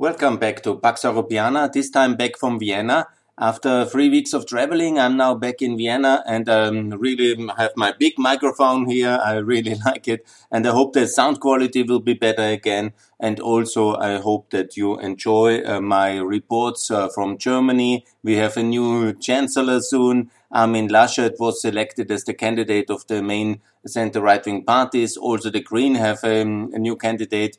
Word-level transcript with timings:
Welcome 0.00 0.36
back 0.36 0.62
to 0.62 0.76
Pax 0.76 1.02
Europiana, 1.02 1.72
this 1.72 1.90
time 1.90 2.14
back 2.14 2.38
from 2.38 2.60
Vienna. 2.60 3.08
After 3.36 3.84
three 3.84 4.08
weeks 4.08 4.32
of 4.32 4.46
traveling, 4.46 4.96
I'm 4.96 5.16
now 5.16 5.34
back 5.34 5.60
in 5.60 5.76
Vienna 5.76 6.22
and 6.24 6.48
um, 6.48 6.90
really 6.90 7.34
have 7.56 7.72
my 7.74 7.92
big 7.98 8.12
microphone 8.16 8.88
here. 8.88 9.18
I 9.20 9.38
really 9.38 9.74
like 9.84 10.06
it. 10.06 10.24
And 10.52 10.68
I 10.68 10.70
hope 10.70 10.92
the 10.92 11.08
sound 11.08 11.40
quality 11.40 11.82
will 11.82 11.98
be 11.98 12.14
better 12.14 12.44
again. 12.44 12.92
And 13.18 13.40
also, 13.40 13.96
I 13.96 14.18
hope 14.18 14.50
that 14.50 14.76
you 14.76 15.00
enjoy 15.00 15.64
uh, 15.64 15.80
my 15.80 16.18
reports 16.18 16.92
uh, 16.92 17.08
from 17.08 17.36
Germany. 17.36 18.06
We 18.22 18.36
have 18.36 18.56
a 18.56 18.62
new 18.62 19.14
chancellor 19.14 19.80
soon. 19.80 20.30
Armin 20.52 20.88
Laschet 20.90 21.40
was 21.40 21.60
selected 21.60 22.12
as 22.12 22.22
the 22.22 22.34
candidate 22.34 22.88
of 22.88 23.04
the 23.08 23.20
main 23.20 23.62
center 23.84 24.20
right 24.20 24.46
wing 24.46 24.64
parties. 24.64 25.16
Also, 25.16 25.50
the 25.50 25.60
Green 25.60 25.96
have 25.96 26.22
um, 26.22 26.70
a 26.72 26.78
new 26.78 26.94
candidate 26.94 27.58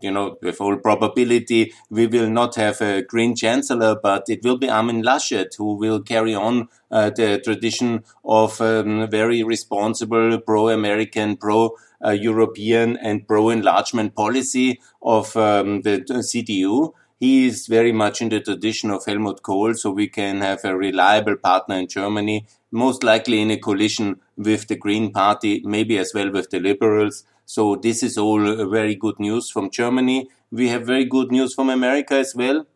you 0.00 0.10
know, 0.10 0.36
with 0.42 0.60
all 0.60 0.76
probability, 0.76 1.72
we 1.90 2.06
will 2.06 2.30
not 2.30 2.54
have 2.54 2.80
a 2.80 3.02
green 3.02 3.34
chancellor, 3.34 3.98
but 4.02 4.24
it 4.28 4.42
will 4.44 4.56
be 4.56 4.68
Armin 4.68 5.02
Laschet 5.02 5.54
who 5.56 5.74
will 5.74 6.00
carry 6.00 6.34
on 6.34 6.68
uh, 6.90 7.10
the 7.10 7.40
tradition 7.44 8.04
of 8.24 8.60
um, 8.60 9.08
very 9.10 9.42
responsible 9.42 10.38
pro-American, 10.40 11.36
pro-European 11.36 12.96
and 12.96 13.26
pro-enlargement 13.26 14.14
policy 14.14 14.80
of 15.02 15.36
um, 15.36 15.82
the 15.82 16.00
CDU. 16.08 16.92
He 17.20 17.46
is 17.48 17.66
very 17.66 17.90
much 17.90 18.22
in 18.22 18.28
the 18.28 18.40
tradition 18.40 18.90
of 18.90 19.04
Helmut 19.04 19.42
Kohl, 19.42 19.74
so 19.74 19.90
we 19.90 20.08
can 20.08 20.40
have 20.40 20.64
a 20.64 20.76
reliable 20.76 21.36
partner 21.36 21.76
in 21.76 21.88
Germany, 21.88 22.46
most 22.70 23.02
likely 23.02 23.40
in 23.40 23.50
a 23.50 23.58
coalition 23.58 24.20
with 24.36 24.68
the 24.68 24.76
Green 24.76 25.10
Party, 25.10 25.60
maybe 25.64 25.98
as 25.98 26.12
well 26.14 26.30
with 26.30 26.50
the 26.50 26.60
Liberals. 26.60 27.24
So 27.48 27.76
this 27.76 28.02
is 28.02 28.18
all 28.18 28.66
very 28.68 28.94
good 28.94 29.18
news 29.18 29.48
from 29.48 29.70
Germany. 29.70 30.28
We 30.50 30.68
have 30.68 30.84
very 30.84 31.06
good 31.06 31.32
news 31.32 31.54
from 31.54 31.70
America 31.70 32.12
as 32.12 32.34
well 32.34 32.66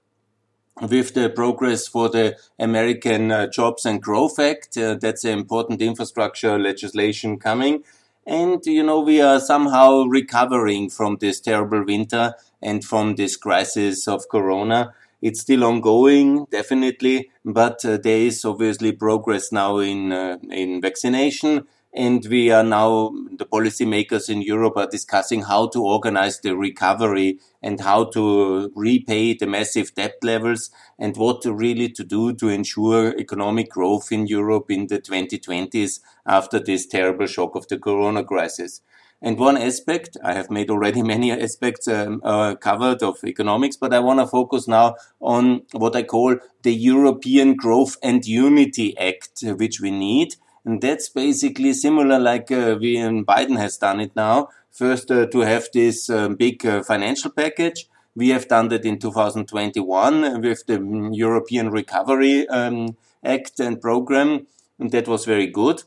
with 0.81 1.13
the 1.13 1.29
progress 1.29 1.87
for 1.87 2.09
the 2.09 2.39
American 2.59 3.31
uh, 3.31 3.49
Jobs 3.49 3.85
and 3.85 4.01
Growth 4.01 4.39
Act. 4.39 4.79
Uh, 4.79 4.95
that's 4.95 5.25
an 5.25 5.39
important 5.39 5.83
infrastructure 5.83 6.59
legislation 6.59 7.39
coming. 7.39 7.85
And, 8.27 8.65
you 8.65 8.83
know, 8.83 9.01
we 9.01 9.21
are 9.21 9.41
somehow 9.41 10.05
recovering 10.05 10.89
from 10.89 11.19
this 11.21 11.39
terrible 11.39 11.85
winter 11.85 12.35
and 12.63 12.83
from 12.83 13.17
this 13.17 13.37
crisis 13.37 14.09
of 14.09 14.31
Corona. 14.31 14.95
It's 15.21 15.43
still 15.43 15.65
ongoing, 15.65 16.47
definitely, 16.51 17.31
but 17.45 17.85
uh, 17.85 17.99
there 17.99 18.23
is 18.23 18.43
obviously 18.43 18.93
progress 18.93 19.53
now 19.53 19.81
in, 19.81 20.13
uh, 20.13 20.39
in 20.51 20.81
vaccination 20.81 21.67
and 21.95 22.25
we 22.31 22.51
are 22.51 22.63
now, 22.63 23.13
the 23.37 23.45
policymakers 23.45 24.31
in 24.31 24.41
Europe 24.41 24.77
are 24.77 24.87
discussing 24.87 25.43
how 25.43 25.69
to 25.69 25.85
organize 25.85 26.41
the 26.41 26.57
recovery 26.57 27.39
and 27.63 27.81
how 27.81 28.05
to 28.05 28.73
repay 28.75 29.35
the 29.35 29.47
massive 29.47 29.95
debt 29.95 30.15
levels 30.23 30.71
and 30.99 31.19
what 31.19 31.43
to 31.43 31.53
really 31.53 31.91
to 31.91 32.03
do 32.03 32.33
to 32.33 32.49
ensure 32.49 33.15
economic 33.19 33.69
growth 33.69 34.11
in 34.11 34.27
Europe 34.27 34.71
in 34.71 34.87
the 34.87 34.99
2020s 34.99 36.01
after 36.25 36.59
this 36.59 36.87
terrible 36.87 37.27
shock 37.27 37.55
of 37.55 37.69
the 37.69 37.79
corona 37.79 38.25
crisis. 38.25 38.81
And 39.21 39.39
one 39.39 39.59
aspect, 39.59 40.17
I 40.25 40.33
have 40.33 40.51
made 40.51 40.71
already 40.71 41.03
many 41.15 41.31
aspects 41.31 41.89
um, 41.89 42.23
uh, 42.25 42.55
covered 42.55 43.03
of 43.03 43.23
economics, 43.23 43.77
but 43.77 43.93
I 43.93 43.99
want 43.99 44.19
to 44.19 44.27
focus 44.27 44.67
now 44.67 44.97
on 45.21 45.63
what 45.73 45.95
I 45.95 46.05
call 46.05 46.37
the 46.63 46.75
European 46.75 47.55
Growth 47.55 47.99
and 48.03 48.25
Unity 48.25 48.97
Act, 48.97 49.45
which 49.59 49.79
we 49.79 49.91
need 49.91 50.37
and 50.65 50.81
that's 50.81 51.09
basically 51.09 51.73
similar 51.73 52.19
like 52.19 52.51
uh, 52.51 52.77
we 52.81 52.97
Biden 52.97 53.59
has 53.59 53.77
done 53.79 54.01
it 54.01 54.15
now. 54.15 54.49
First, 54.71 55.11
uh, 55.11 55.27
to 55.27 55.41
have 55.41 55.69
this 55.75 56.09
um, 56.09 56.37
big 56.37 56.65
uh, 56.65 56.83
financial 56.83 57.31
package. 57.31 57.89
We 58.15 58.29
have 58.31 58.49
done 58.49 58.69
that 58.69 58.85
in 58.85 58.99
2021 58.99 60.43
with 60.43 60.67
the 60.67 61.11
European 61.13 61.71
Recovery 61.71 62.47
um, 62.49 62.97
Act 63.25 63.61
and 63.61 63.81
program, 63.81 64.47
and 64.79 64.91
that 64.91 65.09
was 65.09 65.25
very 65.25 65.47
good. 65.47 65.83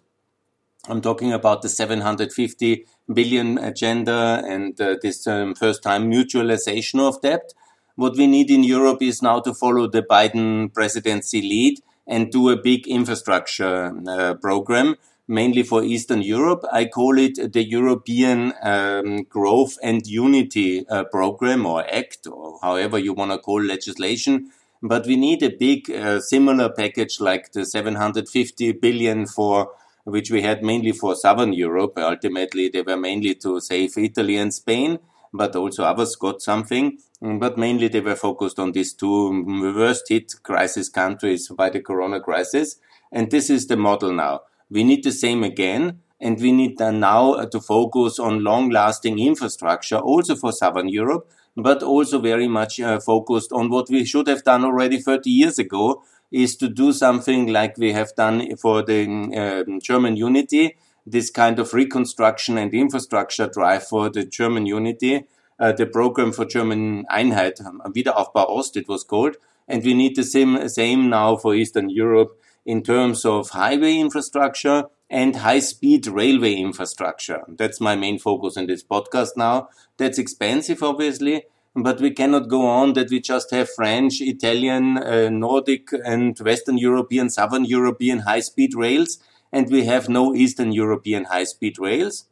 I'm 0.87 1.01
talking 1.01 1.33
about 1.33 1.61
the 1.61 1.69
750 1.69 2.85
billion 3.11 3.57
agenda 3.57 4.43
and 4.47 4.79
uh, 4.79 4.95
this 5.01 5.25
um, 5.25 5.55
first 5.55 5.81
time 5.81 6.11
mutualization 6.11 6.99
of 6.99 7.21
debt. 7.21 7.53
What 7.95 8.17
we 8.17 8.27
need 8.27 8.51
in 8.51 8.63
Europe 8.63 9.01
is 9.01 9.21
now 9.21 9.39
to 9.41 9.53
follow 9.53 9.87
the 9.87 10.03
Biden 10.03 10.73
presidency 10.73 11.41
lead 11.41 11.79
and 12.07 12.31
do 12.31 12.49
a 12.49 12.57
big 12.61 12.87
infrastructure 12.87 13.93
uh, 14.07 14.33
program 14.35 14.95
mainly 15.27 15.63
for 15.63 15.83
Eastern 15.83 16.21
Europe. 16.21 16.63
I 16.71 16.85
call 16.85 17.17
it 17.17 17.53
the 17.53 17.63
European 17.63 18.53
um, 18.61 19.23
Growth 19.23 19.77
and 19.81 20.05
Unity 20.05 20.87
uh, 20.87 21.05
Program 21.05 21.65
or 21.65 21.83
Act, 21.91 22.27
or 22.27 22.59
however 22.61 22.99
you 22.99 23.13
want 23.13 23.31
to 23.31 23.39
call 23.39 23.61
legislation. 23.61 24.51
But 24.83 25.07
we 25.07 25.15
need 25.15 25.41
a 25.41 25.49
big 25.49 25.89
uh, 25.89 26.19
similar 26.19 26.69
package 26.69 27.19
like 27.19 27.51
the 27.53 27.65
750 27.65 28.73
billion 28.73 29.25
for 29.25 29.71
which 30.03 30.29
we 30.29 30.43
had 30.43 30.63
mainly 30.63 30.91
for 30.91 31.15
Southern 31.15 31.53
Europe. 31.53 31.93
Ultimately, 31.97 32.69
they 32.69 32.83
were 32.83 32.97
mainly 32.97 33.33
to 33.35 33.59
save 33.59 33.97
Italy 33.97 34.37
and 34.37 34.53
Spain 34.53 34.99
but 35.35 35.55
also 35.55 35.83
others 35.83 36.15
got 36.15 36.41
something. 36.41 36.97
Mm, 37.25 37.39
but 37.39 37.57
mainly 37.57 37.87
they 37.87 38.01
were 38.01 38.15
focused 38.15 38.59
on 38.59 38.71
these 38.71 38.93
two 38.93 39.43
worst 39.75 40.09
hit 40.09 40.31
crisis 40.43 40.89
countries 40.89 41.47
by 41.49 41.69
the 41.71 41.81
corona 41.81 42.19
crisis. 42.19 42.75
And 43.11 43.31
this 43.31 43.49
is 43.49 43.65
the 43.65 43.77
model 43.77 44.13
now. 44.13 44.41
We 44.69 44.83
need 44.83 45.03
the 45.03 45.11
same 45.11 45.43
again. 45.43 46.01
And 46.19 46.39
we 46.39 46.51
need 46.51 46.79
now 46.79 47.45
to 47.45 47.59
focus 47.59 48.19
on 48.19 48.43
long 48.43 48.69
lasting 48.69 49.19
infrastructure 49.19 49.97
also 49.97 50.35
for 50.35 50.51
Southern 50.51 50.87
Europe, 50.87 51.29
but 51.57 51.83
also 51.83 52.19
very 52.19 52.47
much 52.47 52.79
uh, 52.79 52.99
focused 52.99 53.51
on 53.51 53.69
what 53.69 53.89
we 53.89 54.05
should 54.05 54.27
have 54.27 54.43
done 54.43 54.63
already 54.63 54.97
30 54.99 55.29
years 55.29 55.59
ago 55.59 56.03
is 56.31 56.55
to 56.57 56.69
do 56.69 56.93
something 56.93 57.47
like 57.47 57.77
we 57.77 57.91
have 57.91 58.15
done 58.15 58.55
for 58.55 58.81
the 58.81 59.01
uh, 59.35 59.79
German 59.81 60.15
unity 60.15 60.75
this 61.05 61.29
kind 61.29 61.59
of 61.59 61.73
reconstruction 61.73 62.57
and 62.57 62.73
infrastructure 62.73 63.47
drive 63.47 63.87
for 63.87 64.09
the 64.09 64.25
German 64.25 64.65
unity, 64.65 65.25
uh, 65.59 65.71
the 65.71 65.85
program 65.85 66.31
for 66.31 66.45
German 66.45 67.05
Einheit, 67.11 67.59
Wiederaufbau 67.95 68.49
Ost, 68.49 68.77
it 68.77 68.87
was 68.87 69.03
called. 69.03 69.37
And 69.67 69.83
we 69.83 69.93
need 69.93 70.15
the 70.15 70.23
same, 70.23 70.67
same 70.69 71.09
now 71.09 71.37
for 71.37 71.55
Eastern 71.55 71.89
Europe 71.89 72.39
in 72.65 72.83
terms 72.83 73.25
of 73.25 73.49
highway 73.49 73.97
infrastructure 73.97 74.85
and 75.09 75.35
high 75.37 75.59
speed 75.59 76.07
railway 76.07 76.53
infrastructure. 76.53 77.43
That's 77.47 77.81
my 77.81 77.95
main 77.95 78.19
focus 78.19 78.57
in 78.57 78.67
this 78.67 78.83
podcast 78.83 79.37
now. 79.37 79.69
That's 79.97 80.19
expensive, 80.19 80.83
obviously, 80.83 81.45
but 81.75 81.99
we 81.99 82.11
cannot 82.11 82.47
go 82.47 82.67
on 82.67 82.93
that 82.93 83.09
we 83.09 83.19
just 83.19 83.51
have 83.51 83.69
French, 83.69 84.21
Italian, 84.21 84.97
uh, 84.97 85.29
Nordic 85.29 85.89
and 86.05 86.37
Western 86.39 86.77
European, 86.77 87.29
Southern 87.29 87.65
European 87.65 88.19
high 88.19 88.41
speed 88.41 88.75
rails 88.75 89.19
and 89.55 89.71
we 89.71 89.85
have 89.85 90.09
no 90.09 90.35
Eastern 90.35 90.73
European 90.73 91.23
high-speed 91.25 91.79
rails. 91.79 92.27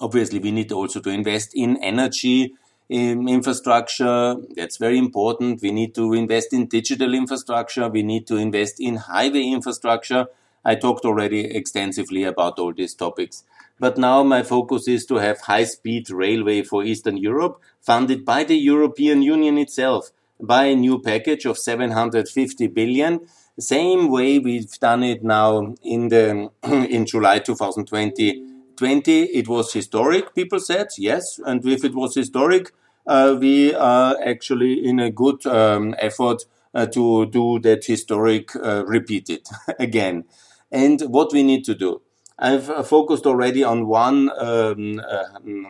Obviously, 0.00 0.38
we 0.38 0.50
need 0.50 0.72
also 0.72 1.00
to 1.00 1.10
invest 1.10 1.52
in 1.54 1.76
energy 1.82 2.54
in 2.88 3.28
infrastructure. 3.28 4.36
That's 4.56 4.76
very 4.76 4.98
important. 4.98 5.62
We 5.62 5.70
need 5.70 5.94
to 5.94 6.12
invest 6.12 6.52
in 6.52 6.66
digital 6.66 7.14
infrastructure. 7.14 7.88
We 7.88 8.02
need 8.02 8.26
to 8.26 8.36
invest 8.36 8.80
in 8.80 8.96
highway 8.96 9.44
infrastructure. 9.44 10.26
I 10.64 10.74
talked 10.74 11.04
already 11.04 11.44
extensively 11.44 12.24
about 12.24 12.58
all 12.58 12.72
these 12.72 12.94
topics. 12.94 13.44
But 13.78 13.96
now 13.96 14.22
my 14.22 14.42
focus 14.42 14.88
is 14.88 15.06
to 15.06 15.16
have 15.16 15.40
high 15.42 15.64
speed 15.64 16.10
railway 16.10 16.62
for 16.62 16.84
Eastern 16.84 17.16
Europe 17.16 17.60
funded 17.80 18.24
by 18.24 18.44
the 18.44 18.56
European 18.56 19.22
Union 19.22 19.56
itself 19.56 20.10
by 20.38 20.64
a 20.64 20.76
new 20.76 21.00
package 21.00 21.44
of 21.46 21.58
750 21.58 22.66
billion 22.68 23.20
same 23.60 24.08
way 24.08 24.38
we've 24.38 24.72
done 24.80 25.02
it 25.02 25.22
now 25.22 25.74
in 25.82 26.08
the 26.08 26.50
in 26.62 27.04
July 27.06 27.40
2020. 27.40 28.46
20, 28.80 29.24
it 29.24 29.46
was 29.46 29.74
historic, 29.74 30.34
people 30.34 30.58
said, 30.58 30.88
yes. 30.96 31.38
And 31.44 31.62
if 31.66 31.84
it 31.84 31.94
was 31.94 32.14
historic, 32.14 32.72
uh, 33.06 33.36
we 33.38 33.74
are 33.74 34.16
actually 34.24 34.82
in 34.82 34.98
a 34.98 35.10
good 35.10 35.44
um, 35.44 35.94
effort 35.98 36.46
uh, 36.74 36.86
to 36.86 37.26
do 37.26 37.58
that 37.58 37.84
historic 37.84 38.56
uh, 38.56 38.86
repeated 38.86 39.46
again. 39.78 40.24
And 40.72 40.98
what 41.02 41.30
we 41.30 41.42
need 41.42 41.64
to 41.66 41.74
do. 41.74 42.00
I've 42.38 42.70
uh, 42.70 42.82
focused 42.82 43.26
already 43.26 43.62
on 43.62 43.86
one. 43.86 44.30
Um, 44.38 44.98
uh, 44.98 45.24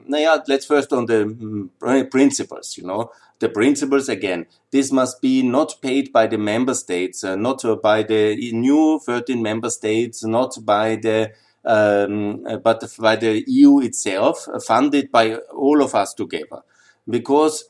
yeah, 0.07 0.37
let's 0.47 0.67
first 0.67 0.93
on 0.93 1.07
the 1.07 1.25
mm, 1.25 2.11
principles. 2.13 2.77
You 2.79 2.87
know, 2.87 3.11
the 3.41 3.49
principles 3.49 4.09
again. 4.09 4.47
This 4.71 4.93
must 4.93 5.21
be 5.21 5.43
not 5.43 5.75
paid 5.83 6.13
by 6.13 6.29
the 6.29 6.39
member 6.39 6.75
states, 6.75 7.25
uh, 7.25 7.35
not 7.35 7.65
by 7.83 8.05
the 8.05 8.53
new 8.53 9.01
13 9.05 9.43
member 9.43 9.69
states, 9.69 10.25
not 10.25 10.65
by 10.65 10.95
the 10.95 11.33
um, 11.65 12.43
but 12.63 12.85
by 12.99 13.17
the 13.17 13.45
EU 13.47 13.81
itself, 13.81 14.47
funded 14.67 15.11
by 15.11 15.37
all 15.37 15.83
of 15.83 15.95
us 15.95 16.15
together, 16.15 16.63
because 17.09 17.70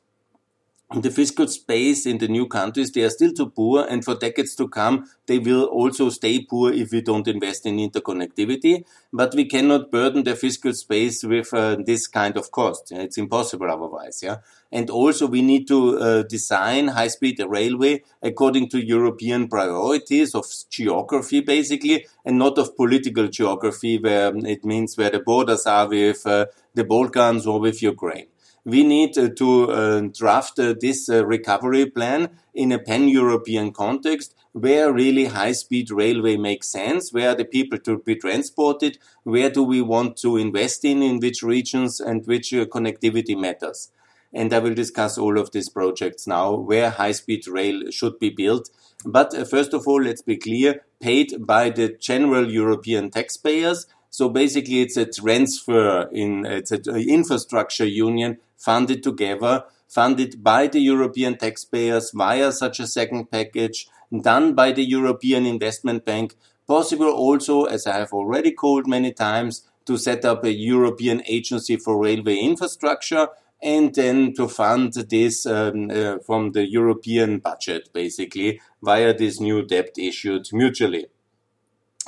the 0.93 1.11
fiscal 1.11 1.47
space 1.47 2.05
in 2.05 2.19
the 2.19 2.27
new 2.27 2.49
countries, 2.49 2.91
they 2.91 3.03
are 3.03 3.11
still 3.11 3.33
too 3.33 3.51
poor, 3.51 3.87
and 3.89 4.05
for 4.05 4.17
decades 4.17 4.57
to 4.57 4.67
come, 4.67 5.09
they 5.27 5.39
will 5.39 5.67
also 5.67 6.11
stay 6.11 6.43
poor 6.43 6.73
if 6.73 6.91
we 6.91 7.01
don't 7.01 7.29
invest 7.29 7.65
in 7.65 7.77
interconnectivity. 7.77 8.85
But 9.13 9.33
we 9.37 9.45
cannot 9.45 9.93
burden 9.93 10.25
the 10.25 10.35
fiscal 10.35 10.73
space 10.73 11.23
with 11.23 11.55
uh, 11.55 11.77
this 11.87 12.09
kind 12.09 12.37
of 12.37 12.51
cost. 12.51 12.91
It's 12.91 13.19
impossible 13.19 13.71
otherwise. 13.71 14.21
Yeah, 14.21 14.39
and 14.73 14.91
also 14.91 15.29
we 15.29 15.43
need 15.43 15.69
to 15.69 15.99
uh, 15.99 16.23
design 16.25 16.89
high-speed 16.89 17.41
railway 17.47 18.03
according 18.21 18.71
to 18.71 18.85
European 18.85 19.47
priorities 19.47 20.35
of 20.35 20.45
geography, 20.71 21.41
basically, 21.41 22.07
and 22.25 22.37
not 22.37 22.59
of 22.59 22.77
political 22.77 23.29
geography, 23.29 23.99
where 23.99 24.37
it 24.37 24.65
means 24.65 24.99
where 24.99 25.11
the 25.11 25.21
borders 25.21 25.67
are 25.67 25.89
with 25.89 26.27
uh, 26.27 26.47
the 26.75 26.83
Balkans 26.83 27.47
or 27.47 27.61
with 27.61 27.81
Ukraine 27.81 28.27
we 28.65 28.85
need 28.85 29.17
uh, 29.17 29.29
to 29.37 29.71
uh, 29.71 30.01
draft 30.13 30.59
uh, 30.59 30.75
this 30.81 31.09
recovery 31.09 31.87
plan 31.87 32.31
in 32.55 32.73
a 32.73 32.79
pan-European 32.79 33.73
context 33.73 34.35
where 34.53 34.93
really 34.93 35.27
high-speed 35.27 35.91
railway 35.91 36.37
makes 36.37 36.69
sense, 36.69 37.13
where 37.13 37.35
the 37.35 37.45
people 37.45 37.79
to 37.79 37.99
be 37.99 38.17
transported, 38.17 38.99
where 39.23 39.49
do 39.49 39.63
we 39.63 39.81
want 39.81 40.17
to 40.17 40.37
invest 40.37 40.85
in, 40.85 41.03
in 41.03 41.21
which 41.21 41.43
regions 41.43 42.01
and 42.01 42.27
which 42.27 42.51
connectivity 42.51 43.39
matters. 43.39 43.93
And 44.33 44.53
I 44.53 44.59
will 44.59 44.75
discuss 44.75 45.17
all 45.19 45.39
of 45.39 45.53
these 45.53 45.69
projects 45.69 46.27
now, 46.27 46.55
where 46.55 46.91
high-speed 46.91 47.47
rail 47.47 47.91
should 47.91 48.19
be 48.19 48.31
built. 48.31 48.71
But 49.05 49.49
first 49.49 49.73
of 49.73 49.87
all, 49.87 50.03
let's 50.03 50.23
be 50.23 50.37
clear, 50.37 50.83
paid 51.01 51.47
by 51.47 51.71
the 51.71 51.97
general 51.99 52.51
European 52.51 53.11
taxpayers. 53.11 53.87
So 54.11 54.29
basically, 54.29 54.83
it's 54.83 54.97
a 54.97 55.07
transfer 55.07 56.09
in, 56.13 56.45
it's 56.45 56.73
an 56.73 56.97
infrastructure 56.97 57.87
union 57.87 58.39
funded 58.57 59.03
together, 59.03 59.65
funded 59.89 60.43
by 60.43 60.67
the 60.67 60.81
European 60.81 61.39
taxpayers 61.39 62.11
via 62.13 62.53
such 62.53 62.81
a 62.81 62.87
second 62.87 63.31
package, 63.31 63.89
done 64.23 64.55
by 64.55 64.73
the 64.73 64.85
European 64.85 65.47
Investment 65.47 66.05
Bank, 66.05 66.35
possible 66.67 67.11
also, 67.11 67.65
as 67.65 67.87
I 67.87 67.99
have 67.99 68.13
already 68.13 68.53
called 68.53 68.87
many 68.87 69.13
times, 69.13 69.67
to 69.87 69.97
set 69.97 70.25
up 70.25 70.45
a 70.45 70.53
European 70.53 71.23
agency 71.27 71.77
for 71.77 71.99
railway 71.99 72.37
infrastructure 72.37 73.29
and 73.63 73.95
then 73.95 74.33
to 74.35 74.49
fund 74.49 74.93
this 74.95 75.47
um, 75.47 75.91
uh, 75.91 76.19
from 76.19 76.53
the 76.53 76.67
European 76.67 77.39
budget, 77.39 77.91
basically, 77.93 78.61
via 78.83 79.13
this 79.17 79.41
new 79.41 79.63
debt 79.65 79.91
issued 79.99 80.49
mutually. 80.53 81.07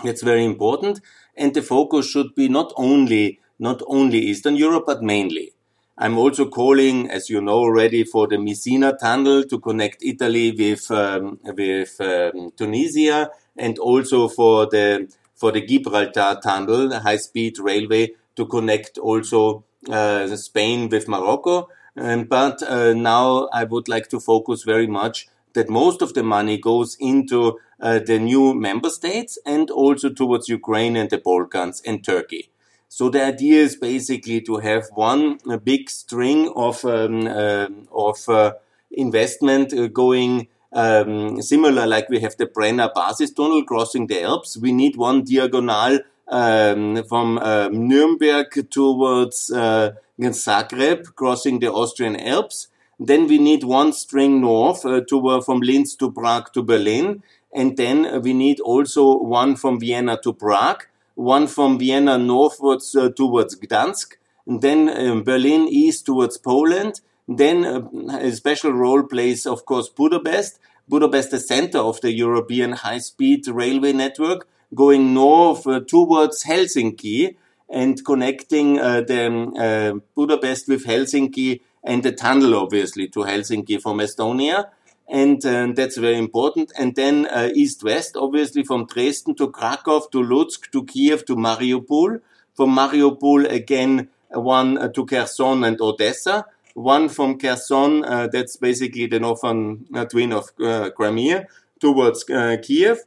That's 0.02 0.22
very 0.22 0.44
important. 0.44 1.00
And 1.36 1.54
the 1.54 1.62
focus 1.62 2.10
should 2.10 2.34
be 2.34 2.48
not 2.48 2.72
only, 2.76 3.40
not 3.58 3.82
only 3.86 4.18
Eastern 4.18 4.56
Europe, 4.56 4.84
but 4.86 5.02
mainly. 5.02 5.52
I'm 5.98 6.18
also 6.18 6.46
calling, 6.46 7.10
as 7.10 7.28
you 7.28 7.40
know 7.40 7.58
already, 7.58 8.04
for 8.04 8.26
the 8.26 8.38
Messina 8.38 8.96
tunnel 8.98 9.44
to 9.44 9.58
connect 9.58 10.02
Italy 10.02 10.52
with 10.52 10.90
um, 10.90 11.38
with 11.44 12.00
um, 12.00 12.52
Tunisia, 12.56 13.30
and 13.56 13.78
also 13.78 14.28
for 14.28 14.66
the 14.66 15.12
for 15.34 15.52
the 15.52 15.60
Gibraltar 15.60 16.40
tunnel, 16.42 16.88
the 16.88 17.00
high-speed 17.00 17.58
railway 17.58 18.12
to 18.36 18.46
connect 18.46 18.98
also 18.98 19.64
uh, 19.90 20.34
Spain 20.36 20.88
with 20.88 21.08
Morocco. 21.08 21.68
Um, 21.96 22.24
but 22.24 22.62
uh, 22.62 22.94
now 22.94 23.48
I 23.52 23.64
would 23.64 23.88
like 23.88 24.08
to 24.10 24.20
focus 24.20 24.62
very 24.62 24.86
much 24.86 25.28
that 25.54 25.68
most 25.68 26.02
of 26.02 26.14
the 26.14 26.22
money 26.22 26.58
goes 26.58 26.96
into 27.00 27.58
uh, 27.80 27.98
the 27.98 28.18
new 28.18 28.54
member 28.54 28.90
states 28.90 29.38
and 29.44 29.70
also 29.70 30.08
towards 30.08 30.48
Ukraine 30.48 30.96
and 30.96 31.10
the 31.10 31.18
Balkans 31.18 31.82
and 31.84 32.04
Turkey. 32.04 32.48
So 32.88 33.08
the 33.08 33.24
idea 33.24 33.62
is 33.62 33.76
basically 33.76 34.42
to 34.42 34.58
have 34.58 34.84
one 34.94 35.38
big 35.64 35.88
string 35.88 36.52
of 36.54 36.84
um, 36.84 37.26
uh, 37.26 37.68
of 37.90 38.28
uh, 38.28 38.52
investment 38.90 39.72
uh, 39.72 39.86
going 39.86 40.48
um, 40.72 41.40
similar 41.40 41.86
like 41.86 42.08
we 42.08 42.20
have 42.20 42.36
the 42.36 42.46
Brenner 42.46 42.90
Basis 42.94 43.32
Tunnel 43.32 43.64
crossing 43.64 44.06
the 44.06 44.22
Alps. 44.22 44.56
We 44.56 44.72
need 44.72 44.96
one 44.96 45.24
diagonal 45.24 46.00
um, 46.28 47.02
from 47.04 47.38
um, 47.38 47.88
Nuremberg 47.88 48.70
towards 48.70 49.50
uh, 49.50 49.92
Zagreb, 50.20 51.14
crossing 51.14 51.60
the 51.60 51.72
Austrian 51.72 52.16
Alps. 52.16 52.68
Then 53.06 53.26
we 53.26 53.38
need 53.38 53.64
one 53.64 53.92
string 53.92 54.40
north 54.40 54.84
uh, 54.84 55.00
to, 55.08 55.40
from 55.42 55.60
Linz 55.60 55.96
to 55.96 56.12
Prague 56.12 56.52
to 56.52 56.62
Berlin. 56.62 57.22
And 57.54 57.76
then 57.76 58.22
we 58.22 58.32
need 58.32 58.60
also 58.60 59.18
one 59.18 59.56
from 59.56 59.80
Vienna 59.80 60.18
to 60.22 60.32
Prague 60.32 60.84
one 61.14 61.46
from 61.46 61.78
Vienna 61.78 62.18
northwards 62.18 62.94
uh, 62.94 63.10
towards 63.10 63.58
Gdansk, 63.58 64.14
and 64.46 64.60
then 64.62 64.88
um, 64.88 65.22
Berlin 65.22 65.68
east 65.68 66.06
towards 66.06 66.38
Poland. 66.38 67.00
Then 67.28 67.64
uh, 67.64 68.18
a 68.18 68.32
special 68.32 68.72
role 68.72 69.02
plays, 69.04 69.46
of 69.46 69.64
course, 69.64 69.88
Budapest. 69.88 70.58
Budapest, 70.88 71.30
the 71.30 71.40
center 71.40 71.78
of 71.78 72.00
the 72.00 72.12
European 72.12 72.72
high-speed 72.72 73.46
railway 73.46 73.92
network, 73.92 74.48
going 74.74 75.14
north 75.14 75.66
uh, 75.66 75.80
towards 75.80 76.44
Helsinki 76.44 77.36
and 77.68 78.04
connecting 78.04 78.78
uh, 78.78 79.00
the 79.00 79.26
uh, 79.56 80.00
Budapest 80.14 80.68
with 80.68 80.84
Helsinki 80.84 81.60
and 81.84 82.02
the 82.02 82.12
tunnel, 82.12 82.54
obviously, 82.54 83.08
to 83.08 83.20
Helsinki 83.20 83.80
from 83.80 83.98
Estonia 83.98 84.68
and 85.12 85.44
uh, 85.44 85.68
that's 85.74 85.98
very 85.98 86.16
important. 86.16 86.72
And 86.78 86.94
then 86.94 87.26
uh, 87.26 87.50
east-west, 87.54 88.16
obviously 88.16 88.64
from 88.64 88.86
Dresden 88.86 89.34
to 89.36 89.50
Krakow 89.50 90.00
to 90.10 90.18
Lutsk 90.18 90.70
to 90.72 90.84
Kiev 90.84 91.24
to 91.26 91.36
Mariupol. 91.36 92.20
From 92.54 92.74
Mariupol 92.74 93.50
again, 93.50 94.08
one 94.30 94.78
uh, 94.78 94.88
to 94.88 95.04
Kherson 95.04 95.64
and 95.64 95.80
Odessa. 95.80 96.46
One 96.74 97.10
from 97.10 97.38
Kherson, 97.38 98.04
uh, 98.04 98.28
that's 98.28 98.56
basically 98.56 99.06
the 99.06 99.20
northern 99.20 99.84
uh, 99.94 100.06
twin 100.06 100.32
of 100.32 100.56
Crimea, 100.56 101.46
towards 101.78 102.24
Kiev. 102.24 103.00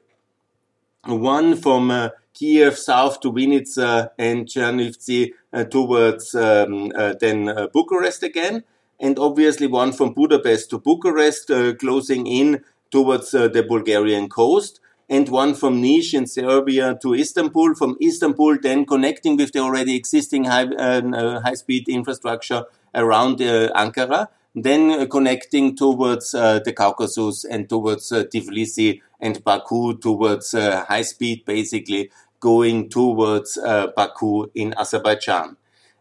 One 1.06 1.56
from 1.56 2.12
Kiev 2.36 2.78
south 2.78 3.20
to 3.22 3.32
Vinnytsia 3.32 4.12
and 4.20 4.46
Chernivtsi 4.46 5.32
towards 5.72 6.36
um, 6.36 6.90
then 7.20 7.70
Bucharest 7.74 8.22
again. 8.22 8.64
And 9.00 9.20
obviously 9.20 9.68
one 9.68 9.92
from 9.92 10.14
Budapest 10.14 10.70
to 10.70 10.80
Bucharest, 10.80 11.52
uh, 11.52 11.74
closing 11.76 12.28
in 12.28 12.64
towards 12.92 13.34
uh, 13.34 13.48
the 13.48 13.64
Bulgarian 13.64 14.30
coast, 14.30 14.80
and 15.10 15.28
one 15.30 15.54
from 15.54 15.82
Niš 15.82 16.14
in 16.14 16.26
Serbia 16.26 16.98
to 17.02 17.14
Istanbul. 17.14 17.76
From 17.76 17.98
Istanbul, 18.02 18.58
then 18.62 18.86
connecting 18.86 19.36
with 19.38 19.52
the 19.52 19.60
already 19.60 19.96
existing 19.96 20.46
high, 20.46 20.66
uh, 20.66 21.02
uh 21.02 21.42
high 21.42 21.54
speed 21.56 21.90
infrastructure 21.90 22.64
around 22.94 23.42
uh, 23.42 23.70
Ankara, 23.76 24.30
then 24.56 24.92
uh, 24.92 25.06
connecting 25.06 25.76
towards 25.76 26.32
the 26.32 26.74
Caucasus 26.76 27.44
and 27.44 27.68
towards 27.68 28.12
Tbilisi 28.12 29.02
and 29.20 29.44
Baku 29.44 29.98
towards 29.98 30.54
high 30.54 31.02
speed, 31.02 31.44
basically 31.46 32.10
going 32.52 32.90
towards 32.98 33.58
Baku 33.98 34.32
in 34.54 34.74
Azerbaijan. 34.78 35.58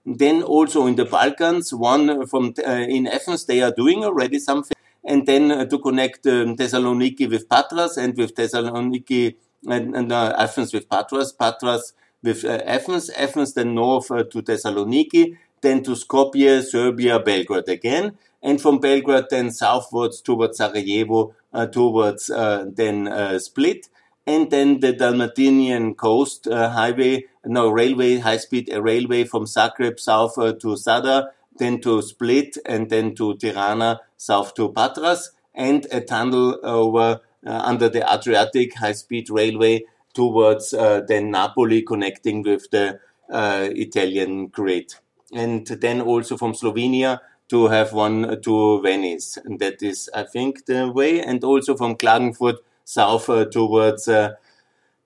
Then 0.06 0.43
also 0.43 0.87
in 0.87 0.96
the 0.96 1.06
Balkans, 1.06 1.73
one 1.73 2.26
from 2.26 2.52
uh, 2.67 2.70
in 2.96 3.06
Athens, 3.06 3.46
they 3.46 3.62
are 3.62 3.73
doing 3.73 4.05
already 4.05 4.38
something. 4.38 4.76
And 5.02 5.26
then 5.26 5.50
uh, 5.50 5.64
to 5.67 5.79
connect 5.79 6.26
um, 6.26 6.56
Thessaloniki 6.56 7.29
with 7.29 7.48
Patras 7.48 7.96
and 7.96 8.17
with 8.17 8.34
Thessaloniki 8.34 9.36
and, 9.67 9.96
and 9.96 10.13
uh, 10.13 10.34
Athens 10.36 10.72
with 10.74 10.89
Patras, 10.89 11.32
Patras 11.32 11.94
with 12.22 12.44
uh, 12.44 12.60
Athens, 12.77 13.10
Athens 13.10 13.55
then 13.55 13.74
north 13.74 14.10
uh, 14.10 14.24
to 14.24 14.43
Thessaloniki, 14.43 15.36
then 15.63 15.82
to 15.84 15.93
Skopje, 15.93 16.63
Serbia, 16.63 17.19
Belgrade 17.19 17.69
again, 17.69 18.19
and 18.43 18.60
from 18.60 18.79
Belgrade 18.81 19.29
then 19.31 19.51
southwards 19.51 20.20
towards 20.20 20.58
Sarajevo, 20.58 21.34
uh, 21.53 21.67
towards 21.67 22.27
then 22.27 22.98
Split, 23.41 23.89
and 24.26 24.50
then 24.50 24.81
the 24.81 24.93
Dalmatian 24.93 25.94
coast 25.94 26.46
highway 26.50 27.24
no 27.46 27.70
railway, 27.70 28.19
high 28.19 28.36
speed 28.38 28.72
a 28.72 28.81
railway 28.81 29.24
from 29.24 29.44
Zagreb 29.44 30.00
south 30.00 30.38
uh, 30.38 30.52
to 30.54 30.69
Zadar, 30.69 31.31
then 31.58 31.81
to 31.82 32.02
Split, 32.02 32.56
and 32.66 32.90
then 32.90 33.14
to 33.16 33.36
Tirana 33.36 34.00
south 34.16 34.54
to 34.54 34.72
Patras, 34.72 35.32
and 35.54 35.86
a 35.93 36.00
tunnel 36.00 36.58
over 36.62 37.20
uh, 37.46 37.62
under 37.64 37.88
the 37.88 38.02
Adriatic 38.12 38.74
high 38.74 38.93
speed 38.93 39.31
railway 39.31 39.84
towards 40.14 40.72
uh, 40.72 41.00
then 41.06 41.31
Napoli, 41.31 41.82
connecting 41.82 42.43
with 42.43 42.70
the 42.70 42.98
uh, 43.31 43.69
Italian 43.70 44.48
grid. 44.48 44.94
And 45.32 45.66
then 45.66 46.00
also 46.00 46.36
from 46.36 46.52
Slovenia 46.52 47.20
to 47.48 47.66
have 47.66 47.93
one 47.93 48.40
to 48.43 48.81
Venice. 48.81 49.36
And 49.44 49.58
that 49.58 49.82
is, 49.82 50.08
I 50.14 50.22
think, 50.22 50.66
the 50.66 50.90
way. 50.90 51.20
And 51.20 51.43
also 51.43 51.76
from 51.76 51.96
Klagenfurt 51.96 52.58
south 52.84 53.29
uh, 53.29 53.46
towards 53.46 54.08
uh, 54.08 54.34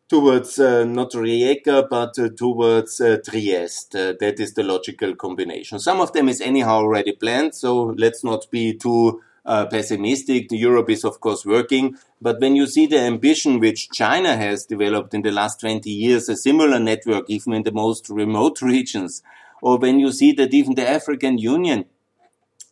towards 0.08 0.58
uh, 0.58 0.85
not 0.85 1.12
Rijeka, 1.12 1.88
but 1.88 2.18
uh, 2.18 2.30
towards 2.30 3.00
uh, 3.00 3.18
Trieste. 3.25 3.94
Uh, 3.94 4.14
that 4.18 4.40
is 4.40 4.54
the 4.54 4.62
logical 4.62 5.14
combination. 5.14 5.78
Some 5.78 6.00
of 6.00 6.12
them 6.12 6.28
is 6.28 6.40
anyhow 6.40 6.78
already 6.78 7.12
planned, 7.12 7.54
so 7.54 7.94
let's 7.99 8.25
not 8.25 8.50
be 8.50 8.75
too 8.75 9.23
pessimistic. 9.70 10.49
Europe 10.50 10.90
is 10.90 11.04
of 11.04 11.20
course 11.20 11.47
working, 11.47 11.97
but 12.20 12.38
when 12.38 12.54
you 12.54 12.66
see 12.66 12.87
the 12.87 12.99
ambition 12.99 13.61
which 13.61 13.88
China 13.90 14.37
has 14.37 14.66
developed 14.66 15.14
in 15.14 15.23
the 15.23 15.30
last 15.30 15.58
20 15.61 15.88
years, 15.88 16.28
a 16.28 16.37
similar 16.37 16.78
network 16.78 17.25
even 17.28 17.54
in 17.54 17.62
the 17.62 17.73
most 17.73 18.11
remote 18.11 18.61
regions, 18.62 19.23
or 19.62 19.78
when 19.78 19.99
you 19.99 20.12
see 20.12 20.32
that 20.32 20.52
even 20.52 20.75
the 20.75 20.87
African 20.87 21.38
Union 21.38 21.87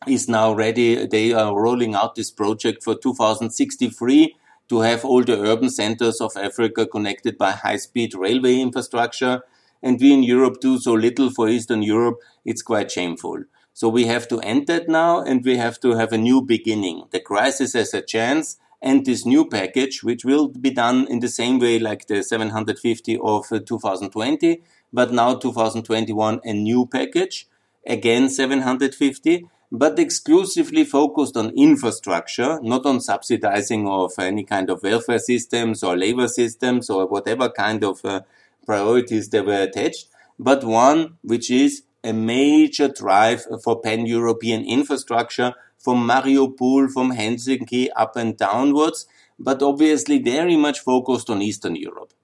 is 0.06 0.28
now 0.28 0.52
ready. 0.52 1.06
They 1.06 1.32
are 1.32 1.58
rolling 1.58 1.94
out 1.94 2.14
this 2.14 2.30
project 2.30 2.84
for 2.84 2.94
2063 2.94 4.36
to 4.68 4.80
have 4.80 5.04
all 5.04 5.23
the 5.23 5.40
urban 5.40 5.70
centers 5.70 6.20
of 6.20 6.37
Africa 6.37 6.87
connected 6.87 7.38
by 7.38 7.52
high-speed 7.52 8.14
railway 8.14 8.61
infrastructure. 8.61 9.42
And 9.82 10.00
we 10.00 10.12
in 10.12 10.23
Europe 10.23 10.61
do 10.61 10.78
so 10.78 10.92
little 10.92 11.30
for 11.30 11.49
Eastern 11.49 11.82
Europe. 11.82 12.18
It's 12.44 12.62
quite 12.62 12.90
shameful. 12.90 13.44
So 13.73 13.88
we 13.88 14.06
have 14.06 14.26
to 14.28 14.40
end 14.40 14.66
that 14.68 14.88
now 14.88 15.20
and 15.20 15.44
we 15.44 15.58
have 15.58 15.78
to 15.80 15.96
have 15.96 16.12
a 16.12 16.18
new 16.18 16.40
beginning. 16.40 17.04
The 17.11 17.20
crisis 17.20 17.75
has 17.75 17.92
a 17.92 18.00
chance 18.00 18.58
and 18.80 19.04
this 19.04 19.26
new 19.26 19.49
package, 19.49 20.02
which 20.02 20.25
will 20.25 20.49
be 20.49 20.70
done 20.70 21.06
in 21.08 21.20
the 21.20 21.28
same 21.28 21.58
way 21.58 21.78
like 21.78 22.06
the 22.06 22.23
750 22.23 23.18
of 23.18 23.46
uh, 23.52 23.58
2020, 23.58 24.62
but 24.92 25.12
now 25.12 25.35
2021, 25.35 26.40
a 26.44 26.52
new 26.52 26.87
package, 26.87 27.49
again 27.87 28.28
750, 28.28 29.49
but 29.78 29.99
exclusively 29.99 30.85
focused 30.85 31.37
on 31.37 31.50
infrastructure, 31.50 32.59
not 32.62 32.87
on 32.87 32.99
subsidizing 32.99 33.87
of 33.87 34.11
any 34.18 34.42
kind 34.42 34.71
of 34.71 34.83
welfare 34.83 35.18
systems 35.18 35.83
or 35.83 35.95
labor 35.99 36.28
systems 36.28 36.88
or 36.88 37.06
whatever 37.06 37.50
kind 37.50 37.85
of 37.85 38.02
uh, 38.02 38.23
priorities 38.64 39.28
that 39.28 39.45
were 39.45 39.62
attached, 39.62 40.06
but 40.38 40.64
one 40.64 41.18
which 41.23 41.50
is 41.50 41.83
a 42.02 42.14
major 42.14 42.88
drive 42.88 43.45
for 43.62 43.78
pan-European 43.78 44.64
infrastructure 44.64 45.52
from 45.78 46.09
Mariupol, 46.09 46.90
from 46.90 47.12
Helsinki 47.12 47.88
up 47.95 48.16
and 48.16 48.35
downwards, 48.38 49.06
but 49.38 49.62
obviously 49.62 50.18
very 50.18 50.56
much 50.56 50.80
focused 50.80 51.28
on 51.28 51.42
Eastern 51.42 51.76
Europe. 51.76 52.14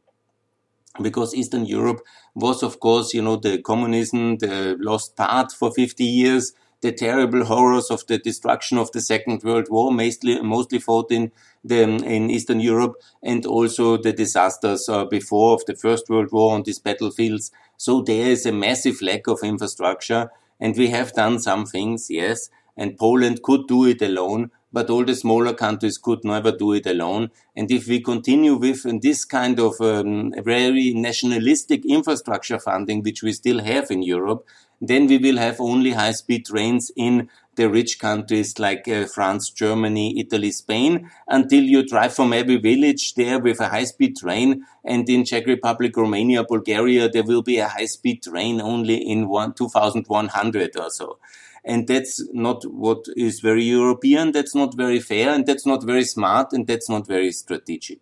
Because 1.03 1.35
Eastern 1.35 1.67
Europe 1.67 2.01
was, 2.35 2.63
of 2.63 2.81
course, 2.81 3.13
you 3.13 3.21
know, 3.21 3.37
the 3.37 3.59
communism, 3.59 4.39
the 4.39 4.77
lost 4.81 5.17
part 5.17 5.53
for 5.53 5.71
50 5.71 6.03
years, 6.05 6.55
the 6.83 6.93
terrible 6.93 7.45
horrors 7.45 7.91
of 7.91 8.07
the 8.09 8.19
destruction 8.19 8.77
of 8.77 8.91
the 8.93 9.01
Second 9.01 9.43
World 9.43 9.69
War, 9.71 9.93
mostly, 9.93 10.41
mostly 10.43 10.79
fought 10.79 11.11
in 11.11 11.33
the, 11.65 11.83
in 11.83 12.29
Eastern 12.29 12.61
Europe, 12.61 12.97
and 13.23 13.47
also 13.47 13.97
the 13.97 14.13
disasters 14.13 14.89
uh, 14.89 15.05
before 15.05 15.55
of 15.55 15.65
the 15.67 15.77
First 15.77 16.11
World 16.11 16.31
War 16.33 16.55
on 16.55 16.65
these 16.65 16.81
battlefields. 16.81 17.53
So 17.77 18.03
there 18.03 18.27
is 18.27 18.45
a 18.45 18.53
massive 18.53 19.01
lack 19.01 19.29
of 19.29 19.41
infrastructure, 19.43 20.31
and 20.61 20.77
we 20.77 20.89
have 20.89 21.13
done 21.13 21.39
some 21.39 21.67
things, 21.67 22.09
yes, 22.11 22.51
and 22.77 22.99
Poland 22.99 23.43
could 23.43 23.69
do 23.69 23.85
it 23.87 24.03
alone, 24.03 24.51
but 24.73 24.89
all 24.91 25.05
the 25.05 25.15
smaller 25.15 25.53
countries 25.53 25.99
could 25.99 26.25
never 26.25 26.51
do 26.51 26.73
it 26.73 26.87
alone. 26.87 27.31
And 27.55 27.71
if 27.71 27.87
we 27.87 28.01
continue 28.01 28.57
with 28.57 29.03
this 29.03 29.25
kind 29.25 29.61
of 29.61 29.81
um, 29.81 30.33
very 30.43 30.95
nationalistic 30.95 31.85
infrastructure 31.85 32.59
funding, 32.59 33.03
which 33.03 33.23
we 33.23 33.33
still 33.33 33.61
have 33.61 33.91
in 33.91 34.03
Europe, 34.03 34.47
then 34.83 35.07
we 35.07 35.17
will 35.17 35.37
have 35.37 35.61
only 35.61 35.93
high 35.93 36.11
speed 36.11 36.45
trains 36.47 36.91
in 36.97 37.29
the 37.55 37.71
rich 37.71 38.01
countries 38.01 38.59
like 38.59 38.89
uh, 38.89 39.07
France, 39.07 39.51
Germany, 39.51 40.19
Italy, 40.19 40.51
Spain, 40.51 41.09
until 41.29 41.63
you 41.63 41.87
drive 41.87 42.15
from 42.15 42.33
every 42.33 42.57
village 42.57 43.15
there 43.15 43.39
with 43.39 43.61
a 43.61 43.69
high 43.69 43.85
speed 43.85 44.17
train. 44.17 44.67
And 44.85 45.09
in 45.09 45.25
Czech 45.25 45.47
Republic, 45.47 45.97
Romania, 45.97 46.43
Bulgaria, 46.43 47.09
there 47.09 47.23
will 47.23 47.43
be 47.43 47.59
a 47.59 47.69
high 47.69 47.87
speed 47.87 48.25
train 48.25 48.61
only 48.61 48.97
in 48.97 49.29
one, 49.29 49.55
2100 49.55 50.77
or 50.77 50.91
so. 50.91 51.19
And 51.65 51.87
that's 51.87 52.21
not 52.33 52.65
what 52.65 53.05
is 53.17 53.39
very 53.39 53.63
European. 53.63 54.33
That's 54.33 54.55
not 54.55 54.75
very 54.77 54.99
fair 54.99 55.33
and 55.33 55.47
that's 55.47 55.65
not 55.65 55.85
very 55.85 56.05
smart 56.05 56.53
and 56.53 56.67
that's 56.67 56.89
not 56.89 57.07
very 57.07 57.31
strategic. 57.31 58.01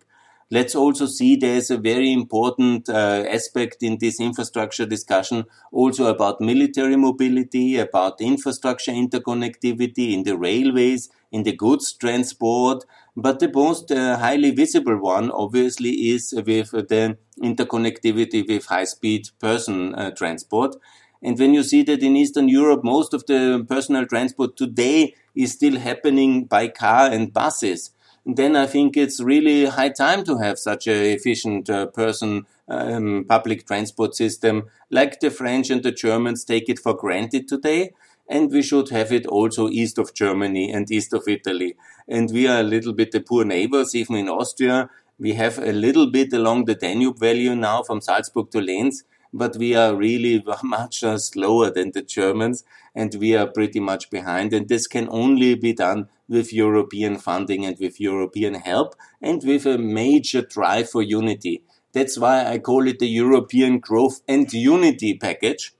Let's 0.53 0.75
also 0.75 1.05
see 1.05 1.37
there's 1.37 1.71
a 1.71 1.77
very 1.77 2.11
important 2.11 2.89
uh, 2.89 3.23
aspect 3.29 3.81
in 3.81 3.99
this 3.99 4.19
infrastructure 4.19 4.85
discussion 4.85 5.45
also 5.71 6.07
about 6.07 6.41
military 6.41 6.97
mobility, 6.97 7.77
about 7.77 8.19
infrastructure 8.19 8.91
interconnectivity 8.91 10.11
in 10.11 10.23
the 10.23 10.37
railways, 10.37 11.09
in 11.31 11.43
the 11.43 11.55
goods 11.55 11.93
transport. 11.93 12.83
But 13.15 13.39
the 13.39 13.49
most 13.49 13.93
uh, 13.93 14.17
highly 14.17 14.51
visible 14.51 14.97
one, 14.97 15.31
obviously, 15.31 15.91
is 16.09 16.33
with 16.45 16.71
the 16.71 17.17
interconnectivity 17.41 18.45
with 18.45 18.65
high 18.65 18.83
speed 18.83 19.29
person 19.39 19.95
uh, 19.95 20.11
transport. 20.11 20.75
And 21.23 21.39
when 21.39 21.53
you 21.53 21.63
see 21.63 21.83
that 21.83 22.03
in 22.03 22.17
Eastern 22.17 22.49
Europe, 22.49 22.83
most 22.83 23.13
of 23.13 23.25
the 23.25 23.65
personal 23.69 24.05
transport 24.05 24.57
today 24.57 25.15
is 25.33 25.53
still 25.53 25.79
happening 25.79 26.43
by 26.43 26.67
car 26.67 27.09
and 27.09 27.31
buses, 27.31 27.91
then 28.25 28.55
I 28.55 28.67
think 28.67 28.95
it's 28.95 29.19
really 29.19 29.65
high 29.65 29.89
time 29.89 30.23
to 30.25 30.37
have 30.37 30.59
such 30.59 30.87
an 30.87 31.03
efficient 31.03 31.69
uh, 31.69 31.87
person 31.87 32.45
um, 32.67 33.25
public 33.27 33.65
transport 33.65 34.15
system 34.15 34.67
like 34.89 35.19
the 35.19 35.31
French 35.31 35.69
and 35.69 35.83
the 35.83 35.91
Germans 35.91 36.45
take 36.45 36.69
it 36.69 36.79
for 36.79 36.93
granted 36.93 37.47
today. 37.47 37.93
And 38.29 38.51
we 38.51 38.61
should 38.61 38.89
have 38.89 39.11
it 39.11 39.25
also 39.25 39.67
east 39.67 39.97
of 39.97 40.13
Germany 40.13 40.71
and 40.71 40.89
east 40.89 41.13
of 41.13 41.27
Italy. 41.27 41.75
And 42.07 42.31
we 42.31 42.47
are 42.47 42.59
a 42.59 42.63
little 42.63 42.93
bit 42.93 43.11
the 43.11 43.19
poor 43.19 43.43
neighbors, 43.43 43.93
even 43.93 44.15
in 44.15 44.29
Austria. 44.29 44.89
We 45.19 45.33
have 45.33 45.57
a 45.59 45.73
little 45.73 46.09
bit 46.09 46.31
along 46.31 46.65
the 46.65 46.75
Danube 46.75 47.19
Valley 47.19 47.53
now 47.55 47.83
from 47.83 47.99
Salzburg 47.99 48.51
to 48.51 48.61
Linz 48.61 49.03
but 49.33 49.55
we 49.57 49.75
are 49.75 49.95
really 49.95 50.43
much 50.63 51.03
uh, 51.03 51.17
slower 51.17 51.69
than 51.71 51.91
the 51.91 52.01
Germans 52.01 52.63
and 52.93 53.15
we 53.15 53.35
are 53.35 53.47
pretty 53.47 53.79
much 53.79 54.09
behind. 54.09 54.53
And 54.53 54.67
this 54.67 54.87
can 54.87 55.07
only 55.09 55.55
be 55.55 55.73
done 55.73 56.09
with 56.27 56.53
European 56.53 57.17
funding 57.17 57.65
and 57.65 57.77
with 57.79 57.99
European 57.99 58.55
help 58.55 58.95
and 59.21 59.41
with 59.43 59.65
a 59.65 59.77
major 59.77 60.41
drive 60.41 60.89
for 60.89 61.01
unity. 61.01 61.63
That's 61.93 62.17
why 62.17 62.45
I 62.45 62.59
call 62.59 62.87
it 62.87 62.99
the 62.99 63.07
European 63.07 63.79
Growth 63.79 64.21
and 64.27 64.51
Unity 64.51 65.17
Package. 65.17 65.73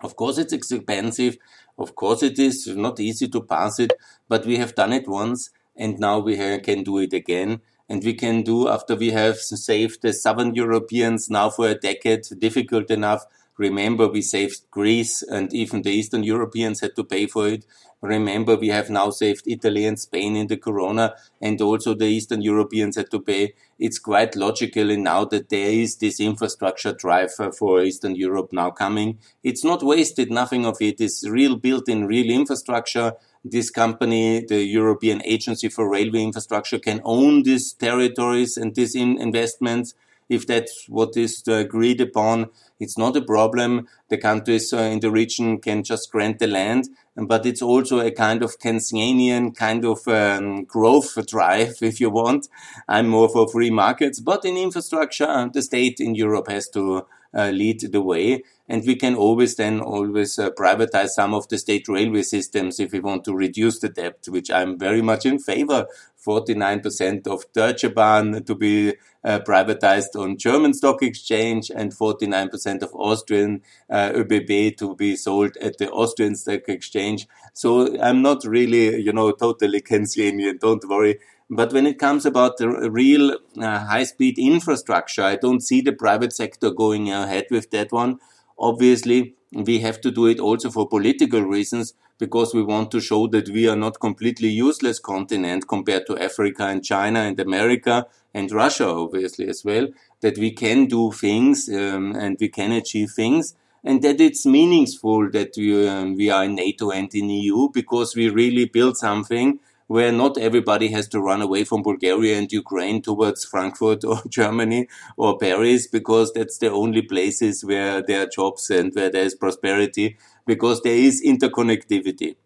Of 0.00 0.16
course, 0.16 0.38
it's 0.38 0.52
expensive. 0.52 1.38
Of 1.78 1.94
course, 1.94 2.22
it 2.22 2.38
is 2.38 2.66
not 2.66 2.98
easy 2.98 3.28
to 3.28 3.40
pass 3.40 3.78
it, 3.78 3.92
but 4.28 4.46
we 4.46 4.56
have 4.56 4.74
done 4.74 4.92
it 4.92 5.08
once 5.08 5.50
and 5.76 5.98
now 5.98 6.18
we 6.18 6.36
can 6.58 6.82
do 6.82 6.98
it 6.98 7.12
again 7.12 7.60
and 7.92 8.02
we 8.04 8.14
can 8.14 8.40
do 8.40 8.68
after 8.68 8.94
we 8.96 9.10
have 9.10 9.36
saved 9.36 10.00
the 10.00 10.14
southern 10.14 10.54
Europeans 10.54 11.28
now 11.28 11.50
for 11.50 11.68
a 11.68 11.74
decade 11.74 12.26
difficult 12.38 12.90
enough. 12.90 13.26
Remember, 13.58 14.08
we 14.08 14.22
saved 14.22 14.62
Greece 14.70 15.22
and 15.22 15.52
even 15.52 15.82
the 15.82 15.90
Eastern 15.90 16.22
Europeans 16.22 16.80
had 16.80 16.96
to 16.96 17.04
pay 17.04 17.26
for 17.26 17.48
it. 17.48 17.66
Remember, 18.00 18.56
we 18.56 18.68
have 18.68 18.88
now 18.88 19.10
saved 19.10 19.44
Italy 19.46 19.84
and 19.84 20.00
Spain 20.00 20.36
in 20.36 20.46
the 20.46 20.56
corona 20.56 21.14
and 21.38 21.60
also 21.60 21.92
the 21.92 22.06
Eastern 22.06 22.40
Europeans 22.40 22.96
had 22.96 23.10
to 23.10 23.20
pay. 23.20 23.52
It's 23.78 23.98
quite 23.98 24.36
logically 24.36 24.96
now 24.96 25.26
that 25.26 25.50
there 25.50 25.70
is 25.70 25.96
this 25.96 26.18
infrastructure 26.18 26.94
drive 26.94 27.32
for 27.58 27.82
Eastern 27.82 28.16
Europe 28.16 28.54
now 28.54 28.70
coming. 28.70 29.18
It's 29.44 29.64
not 29.64 29.82
wasted. 29.82 30.30
Nothing 30.30 30.64
of 30.64 30.78
it 30.80 30.98
is 30.98 31.28
real 31.28 31.56
built 31.56 31.90
in 31.90 32.06
real 32.06 32.30
infrastructure 32.30 33.12
this 33.44 33.70
company, 33.70 34.44
the 34.44 34.62
European 34.64 35.22
Agency 35.24 35.68
for 35.68 35.88
Railway 35.88 36.22
Infrastructure, 36.22 36.78
can 36.78 37.00
own 37.04 37.42
these 37.42 37.72
territories 37.72 38.56
and 38.56 38.74
these 38.74 38.94
in 38.94 39.20
investments. 39.20 39.94
If 40.28 40.46
that's 40.46 40.86
what 40.88 41.16
is 41.16 41.42
agreed 41.46 42.00
upon, 42.00 42.50
it's 42.80 42.96
not 42.96 43.16
a 43.16 43.22
problem. 43.22 43.88
The 44.08 44.18
countries 44.18 44.72
uh, 44.72 44.78
in 44.78 45.00
the 45.00 45.10
region 45.10 45.60
can 45.60 45.82
just 45.82 46.10
grant 46.10 46.38
the 46.38 46.46
land, 46.46 46.88
but 47.16 47.44
it's 47.44 47.62
also 47.62 48.00
a 48.00 48.10
kind 48.10 48.42
of 48.42 48.58
Keynesian 48.58 49.54
kind 49.54 49.84
of 49.84 50.06
um, 50.08 50.64
growth 50.64 51.18
drive, 51.26 51.76
if 51.82 52.00
you 52.00 52.10
want. 52.10 52.48
I'm 52.88 53.08
more 53.08 53.28
for 53.28 53.48
free 53.48 53.70
markets, 53.70 54.20
but 54.20 54.44
in 54.44 54.56
infrastructure, 54.56 55.50
the 55.52 55.62
state 55.62 55.98
in 56.00 56.14
Europe 56.14 56.48
has 56.48 56.68
to 56.70 57.06
lead 57.34 57.80
the 57.80 58.02
way. 58.02 58.42
And 58.68 58.84
we 58.86 58.96
can 58.96 59.14
always 59.14 59.56
then 59.56 59.80
always 59.80 60.38
uh, 60.38 60.50
privatize 60.50 61.08
some 61.08 61.34
of 61.34 61.48
the 61.48 61.58
state 61.58 61.88
railway 61.88 62.22
systems 62.22 62.80
if 62.80 62.92
we 62.92 63.00
want 63.00 63.24
to 63.24 63.34
reduce 63.34 63.80
the 63.80 63.88
debt, 63.88 64.24
which 64.28 64.50
I'm 64.50 64.78
very 64.78 65.02
much 65.02 65.26
in 65.26 65.38
favor. 65.38 65.86
49% 66.24 67.26
of 67.26 67.44
Deutsche 67.52 67.92
Bahn 67.94 68.44
to 68.44 68.54
be 68.54 68.94
uh, 69.24 69.40
privatized 69.40 70.14
on 70.16 70.36
German 70.36 70.72
stock 70.74 71.02
exchange 71.02 71.70
and 71.74 71.92
49% 71.92 72.82
of 72.82 72.94
Austrian 72.94 73.62
uh, 73.90 74.10
ÖBB 74.10 74.76
to 74.78 74.94
be 74.94 75.16
sold 75.16 75.56
at 75.58 75.78
the 75.78 75.90
Austrian 75.90 76.34
stock 76.36 76.68
exchange. 76.68 77.26
So 77.52 78.00
I'm 78.00 78.22
not 78.22 78.44
really, 78.44 79.00
you 79.00 79.12
know, 79.12 79.32
totally 79.32 79.80
Keynesian. 79.88 80.58
Don't 80.60 80.88
worry. 80.88 81.18
But 81.54 81.74
when 81.74 81.86
it 81.86 81.98
comes 81.98 82.24
about 82.24 82.56
the 82.56 82.90
real 82.90 83.36
uh, 83.60 83.78
high 83.80 84.04
speed 84.04 84.38
infrastructure, 84.38 85.22
I 85.22 85.36
don't 85.36 85.60
see 85.60 85.82
the 85.82 85.92
private 85.92 86.32
sector 86.32 86.70
going 86.70 87.10
ahead 87.10 87.48
with 87.50 87.70
that 87.72 87.92
one. 87.92 88.20
Obviously, 88.58 89.34
we 89.52 89.80
have 89.80 90.00
to 90.00 90.10
do 90.10 90.28
it 90.28 90.40
also 90.40 90.70
for 90.70 90.88
political 90.88 91.42
reasons 91.42 91.92
because 92.16 92.54
we 92.54 92.62
want 92.62 92.90
to 92.92 93.00
show 93.02 93.26
that 93.26 93.50
we 93.50 93.68
are 93.68 93.76
not 93.76 94.00
completely 94.00 94.48
useless 94.48 94.98
continent 94.98 95.68
compared 95.68 96.06
to 96.06 96.16
Africa 96.16 96.64
and 96.68 96.82
China 96.82 97.20
and 97.20 97.38
America 97.38 98.06
and 98.32 98.50
Russia, 98.50 98.88
obviously 98.88 99.46
as 99.46 99.62
well, 99.62 99.88
that 100.22 100.38
we 100.38 100.52
can 100.52 100.86
do 100.86 101.12
things 101.12 101.68
um, 101.68 102.16
and 102.16 102.38
we 102.40 102.48
can 102.48 102.72
achieve 102.72 103.10
things 103.10 103.56
and 103.84 104.00
that 104.00 104.22
it's 104.22 104.46
meaningful 104.46 105.28
that 105.30 105.52
we, 105.58 105.86
um, 105.86 106.16
we 106.16 106.30
are 106.30 106.44
in 106.44 106.54
NATO 106.54 106.92
and 106.92 107.14
in 107.14 107.28
EU 107.28 107.68
because 107.74 108.16
we 108.16 108.30
really 108.30 108.64
build 108.64 108.96
something 108.96 109.58
where 109.86 110.12
not 110.12 110.38
everybody 110.38 110.88
has 110.88 111.08
to 111.08 111.20
run 111.20 111.42
away 111.42 111.64
from 111.64 111.82
Bulgaria 111.82 112.38
and 112.38 112.50
Ukraine 112.52 113.02
towards 113.02 113.44
Frankfurt 113.44 114.04
or 114.10 114.22
Germany 114.28 114.88
or 115.16 115.38
Paris 115.38 115.86
because 115.86 116.32
that's 116.32 116.58
the 116.58 116.70
only 116.70 117.02
places 117.02 117.64
where 117.64 118.02
there 118.02 118.22
are 118.22 118.26
jobs 118.26 118.70
and 118.70 118.94
where 118.94 119.10
there 119.10 119.24
is 119.24 119.34
prosperity 119.34 120.16
because 120.46 120.80
there 120.82 120.96
is 120.96 121.22
interconnectivity. 121.24 122.36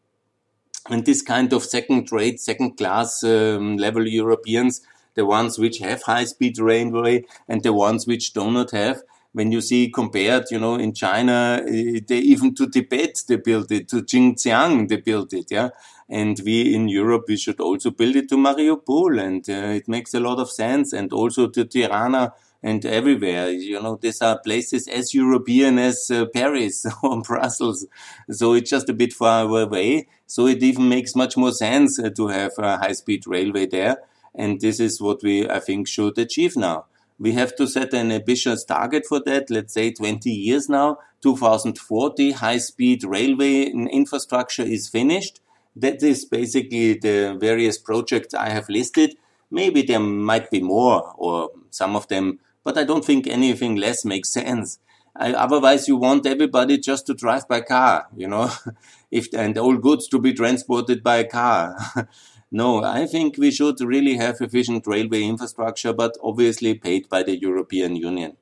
And 0.88 1.04
this 1.04 1.22
kind 1.22 1.52
of 1.52 1.64
second 1.64 2.12
rate, 2.12 2.40
second 2.40 2.76
class 2.76 3.24
um, 3.24 3.76
level 3.76 4.06
Europeans, 4.06 4.82
the 5.14 5.26
ones 5.26 5.58
which 5.58 5.78
have 5.78 6.02
high 6.02 6.24
speed 6.24 6.58
railway 6.58 7.24
and 7.48 7.62
the 7.62 7.72
ones 7.72 8.06
which 8.06 8.32
do 8.32 8.50
not 8.50 8.70
have, 8.70 9.02
when 9.36 9.52
you 9.52 9.60
see 9.60 9.90
compared, 9.90 10.50
you 10.50 10.58
know, 10.58 10.76
in 10.76 10.94
China, 10.94 11.62
eh, 11.68 12.00
they 12.08 12.20
even 12.32 12.54
to 12.54 12.70
Tibet 12.70 13.22
they 13.28 13.36
built 13.36 13.70
it, 13.70 13.86
to 13.88 13.96
Xinjiang 13.96 14.88
they 14.88 14.96
built 14.96 15.34
it, 15.34 15.48
yeah. 15.50 15.68
And 16.08 16.40
we 16.42 16.74
in 16.74 16.88
Europe 16.88 17.26
we 17.28 17.36
should 17.36 17.60
also 17.60 17.90
build 17.90 18.16
it 18.16 18.30
to 18.30 18.36
Mariupol, 18.36 19.20
and 19.22 19.46
uh, 19.50 19.76
it 19.78 19.88
makes 19.88 20.14
a 20.14 20.20
lot 20.20 20.38
of 20.38 20.50
sense, 20.50 20.94
and 20.94 21.12
also 21.12 21.48
to 21.48 21.66
Tirana 21.66 22.32
and 22.62 22.86
everywhere. 22.86 23.50
You 23.50 23.82
know, 23.82 23.98
these 24.00 24.22
are 24.22 24.38
places 24.38 24.88
as 24.88 25.12
European 25.12 25.78
as 25.78 26.10
uh, 26.10 26.24
Paris 26.32 26.86
or 27.02 27.20
Brussels, 27.20 27.86
so 28.30 28.54
it's 28.54 28.70
just 28.70 28.88
a 28.88 28.94
bit 28.94 29.12
far 29.12 29.44
away. 29.44 30.08
So 30.26 30.46
it 30.46 30.62
even 30.62 30.88
makes 30.88 31.14
much 31.14 31.36
more 31.36 31.52
sense 31.52 31.98
uh, 31.98 32.08
to 32.16 32.28
have 32.28 32.52
a 32.56 32.78
high-speed 32.78 33.26
railway 33.26 33.66
there, 33.66 33.98
and 34.34 34.62
this 34.62 34.80
is 34.80 34.98
what 34.98 35.22
we 35.22 35.46
I 35.46 35.60
think 35.60 35.88
should 35.88 36.16
achieve 36.16 36.56
now. 36.56 36.86
We 37.18 37.32
have 37.32 37.56
to 37.56 37.66
set 37.66 37.94
an 37.94 38.12
ambitious 38.12 38.64
target 38.64 39.06
for 39.06 39.20
that. 39.24 39.50
Let's 39.50 39.72
say 39.72 39.92
20 39.92 40.30
years 40.30 40.68
now, 40.68 40.98
2040, 41.22 42.32
high 42.32 42.58
speed 42.58 43.04
railway 43.04 43.64
infrastructure 43.64 44.62
is 44.62 44.88
finished. 44.88 45.40
That 45.74 46.02
is 46.02 46.24
basically 46.24 46.94
the 46.94 47.36
various 47.38 47.78
projects 47.78 48.34
I 48.34 48.50
have 48.50 48.68
listed. 48.68 49.16
Maybe 49.50 49.82
there 49.82 50.00
might 50.00 50.50
be 50.50 50.60
more 50.60 51.14
or 51.16 51.50
some 51.70 51.96
of 51.96 52.08
them, 52.08 52.40
but 52.64 52.76
I 52.76 52.84
don't 52.84 53.04
think 53.04 53.26
anything 53.26 53.76
less 53.76 54.04
makes 54.04 54.32
sense. 54.32 54.78
I, 55.18 55.32
otherwise, 55.32 55.88
you 55.88 55.96
want 55.96 56.26
everybody 56.26 56.78
just 56.78 57.06
to 57.06 57.14
drive 57.14 57.48
by 57.48 57.62
car, 57.62 58.06
you 58.14 58.28
know, 58.28 58.50
if 59.10 59.32
and 59.32 59.56
all 59.56 59.76
goods 59.76 60.08
to 60.08 60.18
be 60.18 60.34
transported 60.34 61.02
by 61.02 61.24
car. 61.24 61.76
No, 62.50 62.84
I 62.84 63.06
think 63.06 63.38
we 63.38 63.50
should 63.50 63.80
really 63.80 64.16
have 64.16 64.40
efficient 64.40 64.86
railway 64.86 65.22
infrastructure, 65.22 65.92
but 65.92 66.16
obviously 66.22 66.74
paid 66.74 67.08
by 67.08 67.22
the 67.22 67.36
European 67.36 67.96
Union. 67.96 68.36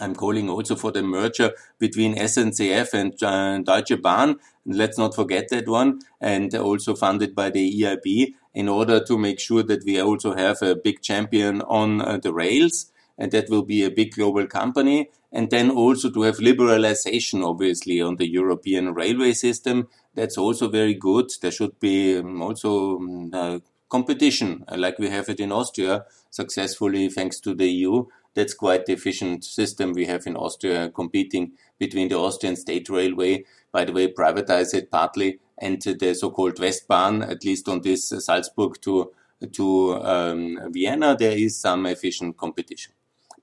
I'm 0.00 0.14
calling 0.14 0.48
also 0.48 0.76
for 0.76 0.92
the 0.92 1.02
merger 1.02 1.52
between 1.78 2.14
SNCF 2.16 2.94
and 2.94 3.22
uh, 3.22 3.58
Deutsche 3.58 4.00
Bahn. 4.00 4.36
Let's 4.64 4.98
not 4.98 5.14
forget 5.14 5.48
that 5.48 5.66
one. 5.66 6.00
And 6.20 6.54
also 6.54 6.94
funded 6.94 7.34
by 7.34 7.50
the 7.50 7.82
EIB 7.82 8.34
in 8.54 8.68
order 8.68 9.02
to 9.04 9.18
make 9.18 9.40
sure 9.40 9.62
that 9.62 9.84
we 9.84 10.00
also 10.00 10.34
have 10.34 10.62
a 10.62 10.76
big 10.76 11.02
champion 11.02 11.62
on 11.62 12.00
uh, 12.00 12.18
the 12.18 12.32
rails. 12.32 12.92
And 13.16 13.32
that 13.32 13.50
will 13.50 13.64
be 13.64 13.82
a 13.82 13.90
big 13.90 14.14
global 14.14 14.46
company. 14.46 15.10
And 15.32 15.50
then 15.50 15.70
also 15.70 16.10
to 16.10 16.22
have 16.22 16.36
liberalization, 16.36 17.44
obviously, 17.44 18.00
on 18.00 18.16
the 18.16 18.28
European 18.28 18.94
railway 18.94 19.32
system 19.32 19.88
that's 20.18 20.38
also 20.38 20.68
very 20.68 20.94
good. 20.94 21.30
There 21.40 21.50
should 21.50 21.78
be 21.80 22.18
um, 22.18 22.42
also 22.42 22.96
um, 22.96 23.30
uh, 23.32 23.58
competition, 23.88 24.64
uh, 24.68 24.76
like 24.76 24.98
we 24.98 25.08
have 25.08 25.28
it 25.28 25.40
in 25.40 25.52
Austria, 25.52 26.04
successfully 26.30 27.08
thanks 27.08 27.40
to 27.40 27.54
the 27.54 27.68
EU. 27.68 28.06
That's 28.34 28.54
quite 28.54 28.86
the 28.86 28.92
efficient 28.92 29.44
system 29.44 29.92
we 29.92 30.06
have 30.06 30.26
in 30.26 30.36
Austria, 30.36 30.90
competing 30.90 31.52
between 31.78 32.08
the 32.08 32.18
Austrian 32.18 32.56
state 32.56 32.88
railway, 32.88 33.44
by 33.72 33.84
the 33.84 33.92
way, 33.92 34.12
privatized 34.12 34.74
it 34.74 34.90
partly, 34.90 35.38
and 35.58 35.80
the 35.80 36.14
so-called 36.14 36.58
Westbahn, 36.58 37.22
at 37.22 37.44
least 37.44 37.68
on 37.68 37.80
this 37.80 38.12
uh, 38.12 38.20
Salzburg 38.20 38.80
to 38.82 39.12
to 39.52 39.94
um, 40.02 40.58
Vienna, 40.72 41.16
there 41.16 41.36
is 41.36 41.56
some 41.60 41.86
efficient 41.86 42.36
competition. 42.36 42.92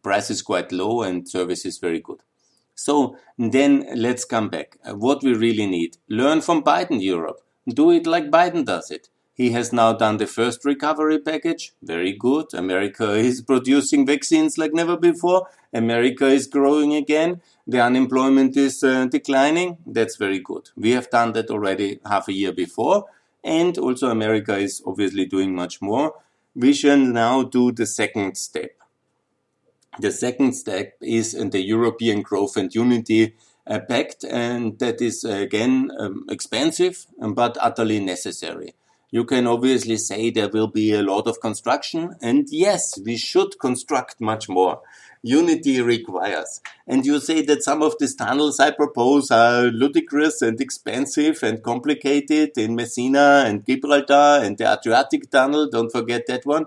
Price 0.04 0.30
is 0.30 0.42
quite 0.42 0.74
low 0.74 1.04
and 1.04 1.28
service 1.28 1.66
is 1.66 1.78
very 1.78 2.02
good. 2.02 2.20
So 2.76 3.18
then 3.38 3.88
let's 3.96 4.26
come 4.26 4.50
back. 4.50 4.78
What 4.86 5.24
we 5.24 5.34
really 5.34 5.66
need. 5.66 5.98
Learn 6.10 6.42
from 6.42 6.64
Biden 6.64 7.02
Europe. 7.02 7.42
Do 7.68 7.90
it 7.92 8.06
like 8.06 8.30
Biden 8.30 8.66
does 8.66 8.92
it. 8.92 9.10
He 9.34 9.52
has 9.52 9.74
now 9.74 9.92
done 9.92 10.18
the 10.18 10.28
first 10.28 10.64
recovery 10.64 11.20
package. 11.20 11.74
Very 11.82 12.14
good. 12.14 12.54
America 12.54 13.14
is 13.30 13.42
producing 13.42 14.06
vaccines 14.06 14.58
like 14.58 14.74
never 14.74 14.96
before. 14.96 15.48
America 15.74 16.28
is 16.28 16.48
growing 16.48 16.96
again. 16.96 17.42
The 17.68 17.82
unemployment 17.82 18.56
is 18.56 18.82
uh, 18.84 19.06
declining. 19.08 19.78
That's 19.86 20.16
very 20.16 20.40
good. 20.40 20.70
We 20.78 20.92
have 20.92 21.10
done 21.10 21.34
that 21.34 21.50
already 21.50 22.00
half 22.06 22.30
a 22.30 22.34
year 22.34 22.54
before. 22.54 23.06
And 23.44 23.78
also 23.78 24.10
America 24.10 24.58
is 24.58 24.82
obviously 24.86 25.26
doing 25.26 25.54
much 25.54 25.82
more. 25.82 26.14
We 26.56 26.74
shall 26.74 26.98
now 26.98 27.44
do 27.44 27.74
the 27.74 27.86
second 27.86 28.38
step. 28.38 28.72
The 30.00 30.12
second 30.12 30.54
step 30.54 30.94
is 31.02 31.34
in 31.34 31.52
the 31.52 31.62
European 31.62 32.22
Growth 32.22 32.58
and 32.58 32.74
Unity 32.74 33.36
uh, 33.66 33.80
Pact, 33.80 34.26
and 34.26 34.78
that 34.80 35.02
is 35.02 35.24
uh, 35.24 35.30
again 35.30 35.90
um, 35.98 36.26
expensive 36.30 37.06
um, 37.22 37.34
but 37.34 37.58
utterly 37.62 38.00
necessary. 38.00 38.74
You 39.12 39.24
can 39.24 39.48
obviously 39.48 39.98
say 39.98 40.30
there 40.30 40.50
will 40.50 40.68
be 40.68 40.92
a 40.94 41.02
lot 41.02 41.28
of 41.28 41.40
construction, 41.40 42.16
and 42.22 42.48
yes, 42.52 43.00
we 43.00 43.16
should 43.16 43.58
construct 43.60 44.20
much 44.20 44.50
more. 44.50 44.82
Unity 45.24 45.82
requires. 45.82 46.62
And 46.86 47.06
you 47.06 47.20
say 47.20 47.42
that 47.44 47.64
some 47.64 47.82
of 47.82 47.96
these 48.00 48.16
tunnels 48.16 48.60
I 48.60 48.72
propose 48.72 49.32
are 49.32 49.64
ludicrous 49.64 50.42
and 50.42 50.60
expensive 50.60 51.42
and 51.42 51.64
complicated 51.64 52.58
in 52.58 52.76
Messina 52.76 53.46
and 53.48 53.66
Gibraltar 53.66 54.42
and 54.44 54.58
the 54.58 54.72
Adriatic 54.72 55.32
Tunnel, 55.32 55.70
don't 55.70 55.92
forget 55.92 56.28
that 56.28 56.46
one. 56.46 56.66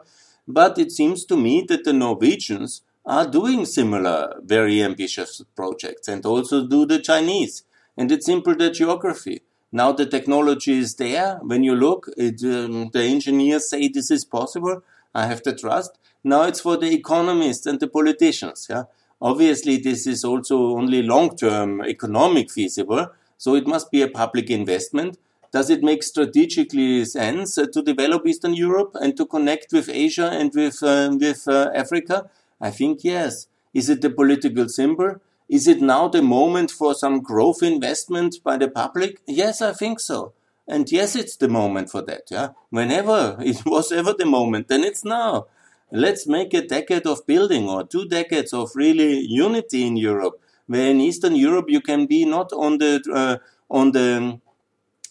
But 0.48 0.78
it 0.78 0.90
seems 0.90 1.26
to 1.26 1.36
me 1.36 1.66
that 1.68 1.84
the 1.84 1.92
Norwegians 1.92 2.82
are 3.08 3.26
doing 3.26 3.64
similar 3.64 4.34
very 4.44 4.82
ambitious 4.82 5.42
projects 5.56 6.08
and 6.08 6.24
also 6.26 6.66
do 6.66 6.84
the 6.84 6.98
Chinese. 6.98 7.64
And 7.96 8.12
it's 8.12 8.26
simple 8.26 8.54
the 8.54 8.70
geography. 8.70 9.40
Now 9.72 9.92
the 9.92 10.04
technology 10.04 10.78
is 10.78 10.94
there. 10.96 11.38
When 11.42 11.64
you 11.64 11.74
look, 11.74 12.10
it, 12.18 12.42
um, 12.44 12.90
the 12.92 13.02
engineers 13.02 13.70
say 13.70 13.88
this 13.88 14.10
is 14.10 14.26
possible. 14.26 14.82
I 15.14 15.26
have 15.26 15.42
the 15.42 15.54
trust. 15.54 15.98
Now 16.22 16.42
it's 16.42 16.60
for 16.60 16.76
the 16.76 16.92
economists 16.92 17.64
and 17.64 17.80
the 17.80 17.88
politicians. 17.88 18.66
Yeah. 18.68 18.84
Obviously, 19.20 19.78
this 19.78 20.06
is 20.06 20.22
also 20.22 20.76
only 20.76 21.02
long-term 21.02 21.82
economic 21.82 22.50
feasible. 22.50 23.08
So 23.38 23.54
it 23.54 23.66
must 23.66 23.90
be 23.90 24.02
a 24.02 24.08
public 24.08 24.50
investment. 24.50 25.18
Does 25.50 25.70
it 25.70 25.82
make 25.82 26.02
strategically 26.02 27.06
sense 27.06 27.56
uh, 27.56 27.66
to 27.72 27.82
develop 27.82 28.26
Eastern 28.26 28.52
Europe 28.52 28.94
and 29.00 29.16
to 29.16 29.24
connect 29.24 29.72
with 29.72 29.88
Asia 29.88 30.28
and 30.30 30.52
with, 30.54 30.82
uh, 30.82 31.16
with 31.18 31.48
uh, 31.48 31.70
Africa? 31.74 32.28
I 32.60 32.70
think 32.70 33.04
yes. 33.04 33.46
Is 33.74 33.88
it 33.88 34.00
the 34.00 34.10
political 34.10 34.68
symbol? 34.68 35.16
Is 35.48 35.66
it 35.66 35.80
now 35.80 36.08
the 36.08 36.22
moment 36.22 36.70
for 36.70 36.94
some 36.94 37.20
growth 37.20 37.62
investment 37.62 38.36
by 38.44 38.56
the 38.56 38.68
public? 38.68 39.20
Yes, 39.26 39.62
I 39.62 39.72
think 39.72 40.00
so. 40.00 40.32
And 40.66 40.90
yes, 40.92 41.16
it's 41.16 41.36
the 41.36 41.48
moment 41.48 41.90
for 41.90 42.02
that. 42.02 42.24
Yeah. 42.30 42.48
Whenever 42.70 43.36
it 43.40 43.64
was 43.64 43.90
ever 43.90 44.12
the 44.12 44.26
moment, 44.26 44.68
then 44.68 44.84
it's 44.84 45.04
now. 45.04 45.46
Let's 45.90 46.26
make 46.26 46.52
a 46.52 46.66
decade 46.66 47.06
of 47.06 47.26
building 47.26 47.66
or 47.68 47.84
two 47.84 48.06
decades 48.06 48.52
of 48.52 48.72
really 48.74 49.20
unity 49.20 49.86
in 49.86 49.96
Europe, 49.96 50.38
where 50.66 50.90
in 50.90 51.00
Eastern 51.00 51.34
Europe 51.34 51.66
you 51.68 51.80
can 51.80 52.04
be 52.04 52.26
not 52.26 52.52
on 52.52 52.76
the 52.76 53.02
uh, 53.10 53.36
on 53.70 53.92
the 53.92 54.38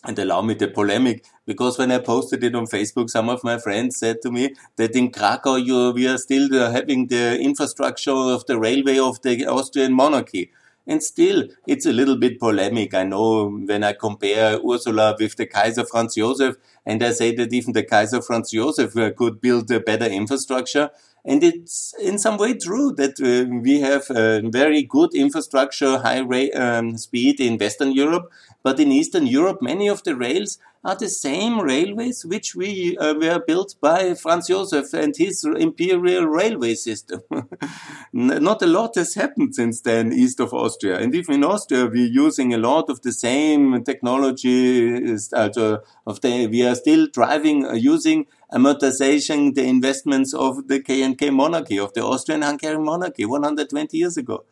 and 0.04 0.20
allow 0.20 0.44
me 0.44 0.54
the 0.54 0.68
polemic 0.68 1.26
because 1.48 1.78
when 1.80 1.92
I 1.92 2.00
posted 2.00 2.44
it 2.44 2.54
on 2.54 2.68
Facebook, 2.68 3.10
some 3.10 3.30
of 3.30 3.44
my 3.44 3.58
friends 3.58 3.98
said 3.98 4.22
to 4.22 4.32
me 4.32 4.54
that 4.76 4.96
in 4.96 5.12
Krakow 5.12 5.56
you, 5.56 5.92
we 5.92 6.08
are 6.08 6.18
still 6.18 6.50
having 6.72 7.08
the 7.08 7.40
infrastructure 7.40 8.12
of 8.12 8.46
the 8.46 8.60
railway 8.60 9.00
of 9.00 9.22
the 9.22 9.46
Austrian 9.48 9.94
monarchy. 9.94 10.52
And 10.86 11.04
still, 11.04 11.48
it's 11.66 11.86
a 11.86 11.92
little 11.92 12.18
bit 12.18 12.40
polemic. 12.40 12.94
I 12.94 13.04
know 13.04 13.50
when 13.50 13.84
I 13.84 13.94
compare 13.94 14.60
Ursula 14.66 15.16
with 15.20 15.36
the 15.36 15.46
Kaiser 15.46 15.86
Franz 15.86 16.16
Josef, 16.16 16.56
and 16.86 17.04
I 17.04 17.12
say 17.12 17.36
that 17.36 17.52
even 17.52 17.74
the 17.74 17.84
Kaiser 17.84 18.22
Franz 18.22 18.52
Josef 18.52 18.94
could 19.18 19.42
build 19.42 19.70
a 19.72 19.82
better 19.82 20.06
infrastructure. 20.06 20.90
And 21.26 21.44
it's 21.44 21.94
in 22.02 22.18
some 22.18 22.38
way 22.38 22.54
true 22.54 22.94
that 22.94 23.20
uh, 23.20 23.54
we 23.62 23.82
have 23.82 24.10
a 24.10 24.42
very 24.50 24.84
good 24.84 25.14
infrastructure, 25.14 25.98
high 25.98 26.22
um, 26.52 26.98
speed 26.98 27.42
in 27.42 27.58
Western 27.58 27.92
Europe. 27.92 28.32
But 28.64 28.80
in 28.80 28.94
Eastern 28.94 29.28
Europe, 29.28 29.62
many 29.62 29.90
of 29.90 30.04
the 30.04 30.16
rails 30.16 30.58
are 30.84 30.96
the 30.96 31.10
same 31.10 31.60
railways 31.60 32.26
which 32.26 32.56
we 32.56 32.98
uh, 32.98 33.13
were 33.13 33.40
built 33.46 33.76
by 33.82 34.13
Franz 34.13 34.48
Josef 34.48 34.94
and 34.94 35.16
his 35.16 35.44
imperial 35.44 36.26
railway 36.26 36.76
system. 36.76 37.22
Not 38.13 38.62
a 38.62 38.68
lot 38.68 38.96
has 38.96 39.16
happened 39.16 39.56
since 39.56 39.82
then 39.82 40.13
east 40.13 40.40
of 40.40 40.54
Austria. 40.54 41.00
And 41.00 41.13
even 41.13 41.36
in 41.36 41.44
Austria, 41.44 41.86
we're 41.88 42.06
using 42.06 42.54
a 42.54 42.58
lot 42.58 42.90
of 42.90 43.02
the 43.02 43.12
same 43.12 43.84
technology. 43.84 45.16
Uh, 45.34 45.78
of 46.06 46.22
the, 46.22 46.48
we 46.48 46.66
are 46.66 46.76
still 46.76 47.08
driving, 47.08 47.66
uh, 47.66 47.74
using 47.74 48.28
amortization, 48.54 49.54
the 49.54 49.63
investments 49.63 50.34
of 50.34 50.68
the 50.68 50.82
K&K 50.82 51.30
monarchy, 51.32 51.78
of 51.80 51.94
the 51.94 52.02
Austrian-Hungarian 52.02 52.84
monarchy 52.84 53.26
120 53.26 53.98
years 53.98 54.18
ago. 54.18 54.46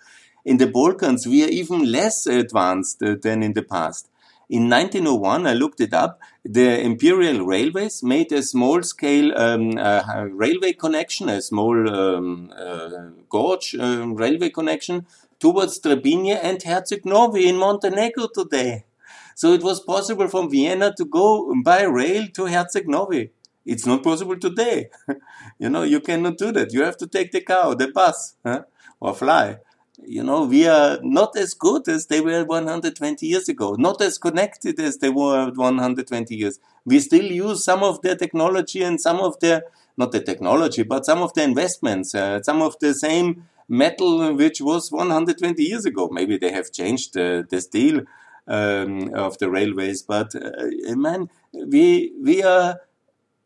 In 0.43 0.57
the 0.57 0.67
Balkans, 0.67 1.25
we 1.25 1.43
are 1.43 1.49
even 1.49 1.91
less 1.91 2.27
advanced 2.27 3.01
uh, 3.01 3.15
than 3.21 3.41
in 3.41 3.53
the 3.53 3.63
past. 3.63 4.09
In 4.47 4.69
1901, 4.69 5.47
I 5.47 5.53
looked 5.53 5.81
it 5.81 5.93
up, 5.93 6.21
the 6.43 6.79
Imperial 6.79 7.45
Railways 7.45 8.03
made 8.03 8.31
a 8.31 8.43
small 8.43 8.83
scale 8.83 9.35
um, 9.35 9.75
uh, 9.77 10.25
railway 10.29 10.73
connection, 10.73 11.29
a 11.29 11.41
small 11.41 11.89
um, 11.89 12.53
uh, 12.55 12.89
gorge 13.27 13.73
uh, 13.73 14.05
railway 14.07 14.51
connection 14.51 15.07
towards 15.39 15.79
Trebinje 15.79 16.39
and 16.43 16.59
Herceg 16.61 17.05
Novi 17.05 17.47
in 17.49 17.57
Montenegro 17.57 18.27
today. 18.27 18.85
So 19.33 19.51
it 19.51 19.63
was 19.63 19.79
possible 19.79 20.27
from 20.27 20.51
Vienna 20.51 20.93
to 20.95 21.05
go 21.05 21.51
by 21.63 21.81
rail 21.81 22.27
to 22.35 22.43
Herceg 22.43 22.87
Novi. 22.87 23.31
It's 23.65 23.87
not 23.87 24.03
possible 24.03 24.37
today. 24.37 24.89
you 25.59 25.69
know, 25.69 25.81
you 25.81 26.01
cannot 26.01 26.37
do 26.37 26.51
that. 26.51 26.71
You 26.71 26.83
have 26.83 26.97
to 26.97 27.07
take 27.07 27.31
the 27.31 27.41
car 27.41 27.73
the 27.73 27.87
bus 27.87 28.35
huh? 28.45 28.61
or 28.99 29.15
fly. 29.15 29.57
You 30.03 30.23
know, 30.23 30.43
we 30.43 30.67
are 30.67 30.99
not 31.01 31.37
as 31.37 31.53
good 31.53 31.87
as 31.87 32.07
they 32.07 32.19
were 32.19 32.43
120 32.43 33.25
years 33.25 33.47
ago, 33.47 33.75
not 33.79 34.01
as 34.01 34.17
connected 34.17 34.79
as 34.79 34.97
they 34.97 35.09
were 35.09 35.51
120 35.51 36.35
years. 36.35 36.59
We 36.85 36.99
still 36.99 37.25
use 37.25 37.63
some 37.63 37.81
of 37.81 38.01
their 38.01 38.15
technology 38.15 38.83
and 38.83 38.99
some 38.99 39.19
of 39.19 39.39
their, 39.39 39.63
not 39.95 40.11
the 40.11 40.19
technology, 40.19 40.83
but 40.83 41.05
some 41.05 41.21
of 41.21 41.33
the 41.33 41.43
investments, 41.43 42.13
uh, 42.13 42.43
some 42.43 42.61
of 42.61 42.77
the 42.79 42.93
same 42.93 43.47
metal 43.69 44.33
which 44.35 44.59
was 44.61 44.91
120 44.91 45.63
years 45.63 45.85
ago. 45.85 46.09
Maybe 46.11 46.37
they 46.37 46.51
have 46.51 46.71
changed 46.71 47.17
uh, 47.17 47.43
the 47.49 47.61
steel 47.61 48.01
um, 48.47 49.13
of 49.13 49.37
the 49.37 49.49
railways, 49.49 50.03
but 50.03 50.35
uh, 50.35 50.95
man, 50.95 51.29
we 51.53 52.11
we 52.21 52.43
are 52.43 52.81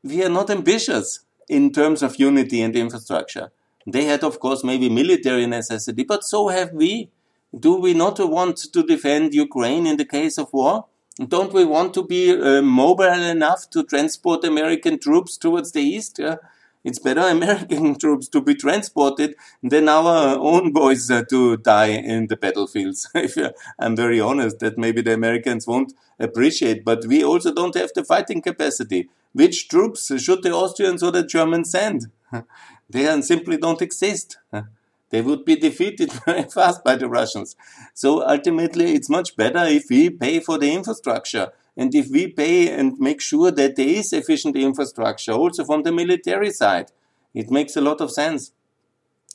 we 0.03 0.23
are 0.23 0.29
not 0.29 0.49
ambitious 0.49 1.21
in 1.47 1.71
terms 1.71 2.01
of 2.03 2.19
unity 2.19 2.61
and 2.61 2.75
infrastructure. 2.75 3.51
They 3.91 4.05
had, 4.05 4.23
of 4.23 4.39
course, 4.39 4.63
maybe 4.63 4.89
military 4.89 5.47
necessity, 5.47 6.03
but 6.03 6.23
so 6.23 6.47
have 6.49 6.71
we. 6.73 7.09
Do 7.57 7.75
we 7.75 7.93
not 7.95 8.19
want 8.19 8.57
to 8.57 8.83
defend 8.83 9.33
Ukraine 9.33 9.87
in 9.87 9.97
the 9.97 10.05
case 10.05 10.37
of 10.37 10.53
war? 10.53 10.85
Don't 11.27 11.51
we 11.51 11.65
want 11.65 11.93
to 11.95 12.03
be 12.03 12.31
uh, 12.31 12.61
mobile 12.61 13.23
enough 13.35 13.69
to 13.71 13.83
transport 13.83 14.43
American 14.43 14.99
troops 14.99 15.37
towards 15.37 15.71
the 15.71 15.81
east? 15.81 16.19
Uh, 16.19 16.37
it's 16.83 16.99
better 16.99 17.21
American 17.37 17.97
troops 17.97 18.27
to 18.29 18.41
be 18.41 18.55
transported 18.55 19.35
than 19.63 19.89
our 19.89 20.37
own 20.37 20.71
boys 20.71 21.09
uh, 21.09 21.23
to 21.29 21.57
die 21.57 21.93
in 22.13 22.27
the 22.27 22.37
battlefields. 22.37 23.09
if 23.15 23.35
I'm 23.79 23.95
very 23.95 24.19
honest, 24.21 24.59
that 24.59 24.77
maybe 24.77 25.01
the 25.01 25.13
Americans 25.13 25.65
won't 25.65 25.93
appreciate, 26.19 26.85
but 26.85 27.05
we 27.05 27.23
also 27.23 27.53
don't 27.53 27.75
have 27.75 27.91
the 27.95 28.03
fighting 28.03 28.41
capacity. 28.41 29.09
Which 29.33 29.67
troops 29.67 30.11
should 30.21 30.43
the 30.43 30.53
Austrians 30.53 31.03
or 31.03 31.11
the 31.11 31.23
Germans 31.23 31.71
send? 31.71 32.07
they 32.89 33.21
simply 33.21 33.57
don't 33.57 33.81
exist. 33.81 34.37
They 35.09 35.21
would 35.21 35.43
be 35.43 35.55
defeated 35.55 36.11
very 36.25 36.43
fast 36.43 36.83
by 36.83 36.95
the 36.95 37.09
Russians. 37.09 37.55
So 37.93 38.27
ultimately, 38.27 38.93
it's 38.93 39.09
much 39.09 39.35
better 39.35 39.65
if 39.65 39.89
we 39.89 40.09
pay 40.09 40.39
for 40.39 40.57
the 40.57 40.71
infrastructure 40.71 41.51
and 41.75 41.93
if 41.95 42.09
we 42.09 42.27
pay 42.27 42.69
and 42.71 42.99
make 42.99 43.21
sure 43.21 43.51
that 43.51 43.75
there 43.75 43.87
is 43.87 44.13
efficient 44.13 44.55
infrastructure 44.55 45.31
also 45.31 45.65
from 45.65 45.83
the 45.83 45.91
military 45.91 46.51
side. 46.51 46.91
It 47.33 47.49
makes 47.49 47.75
a 47.75 47.81
lot 47.81 48.01
of 48.01 48.11
sense. 48.11 48.51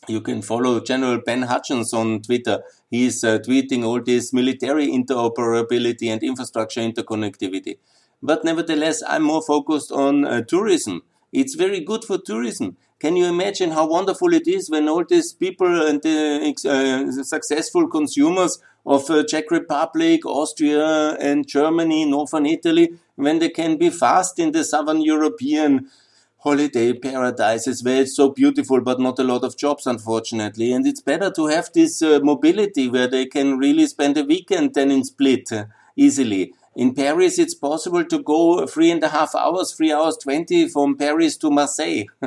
You 0.07 0.21
can 0.21 0.43
follow 0.43 0.81
General 0.81 1.21
Ben 1.25 1.43
Hutchins 1.43 1.95
on 1.95 2.21
Twitter. 2.21 2.63
He's 2.91 3.25
uh, 3.25 3.39
tweeting 3.39 3.85
all 3.85 4.03
this 4.03 4.33
military 4.33 4.89
interoperability 4.89 6.13
and 6.13 6.23
infrastructure 6.23 6.81
interconnectivity. 6.81 7.79
But 8.23 8.45
nevertheless, 8.45 9.03
I'm 9.07 9.23
more 9.23 9.43
focused 9.43 9.91
on 9.91 10.25
uh, 10.27 10.43
tourism. 10.43 11.03
It's 11.33 11.55
very 11.55 11.81
good 11.81 12.05
for 12.05 12.19
tourism. 12.19 12.77
Can 13.05 13.17
you 13.17 13.27
imagine 13.27 13.73
how 13.73 13.87
wonderful 13.87 14.33
it 14.33 14.49
is 14.49 14.71
when 14.71 14.89
all 14.89 15.05
these 15.05 15.35
people 15.35 15.87
and 15.87 16.01
the 16.01 16.55
uh, 16.65 17.23
successful 17.23 17.87
consumers 17.87 18.63
of 18.87 19.11
uh, 19.11 19.23
Czech 19.25 19.51
Republic, 19.51 20.25
Austria, 20.25 21.15
and 21.21 21.47
Germany, 21.47 22.07
northern 22.07 22.47
Italy, 22.47 22.95
when 23.17 23.41
they 23.41 23.51
can 23.51 23.77
be 23.77 23.91
fast 23.91 24.39
in 24.39 24.53
the 24.53 24.65
southern 24.65 25.03
European 25.03 25.91
holiday 26.39 26.95
paradises 26.95 27.85
where 27.85 28.01
it's 28.01 28.17
so 28.17 28.31
beautiful, 28.31 28.81
but 28.81 28.99
not 28.99 29.19
a 29.19 29.25
lot 29.25 29.45
of 29.45 29.59
jobs, 29.59 29.87
unfortunately. 29.87 30.73
And 30.73 30.87
it's 30.87 31.03
better 31.03 31.31
to 31.33 31.49
have 31.49 31.69
this 31.75 32.01
uh, 32.01 32.21
mobility 32.23 32.89
where 32.89 33.07
they 33.07 33.27
can 33.27 33.59
really 33.59 33.87
spend 33.87 34.17
a 34.17 34.25
weekend 34.25 34.73
than 34.73 34.91
in 34.91 35.05
Split 35.05 35.53
uh, 35.53 35.67
easily. 35.95 36.55
In 36.75 36.95
Paris, 36.95 37.39
it's 37.39 37.55
possible 37.55 38.05
to 38.05 38.19
go 38.19 38.67
three 38.67 38.91
and 38.91 39.03
a 39.05 39.11
half 39.11 39.35
hours, 39.35 39.75
three 39.75 39.93
hours 39.93 40.17
20 40.17 40.69
from 40.71 40.97
Paris 40.97 41.37
to 41.37 41.51
Marseille. 41.51 42.07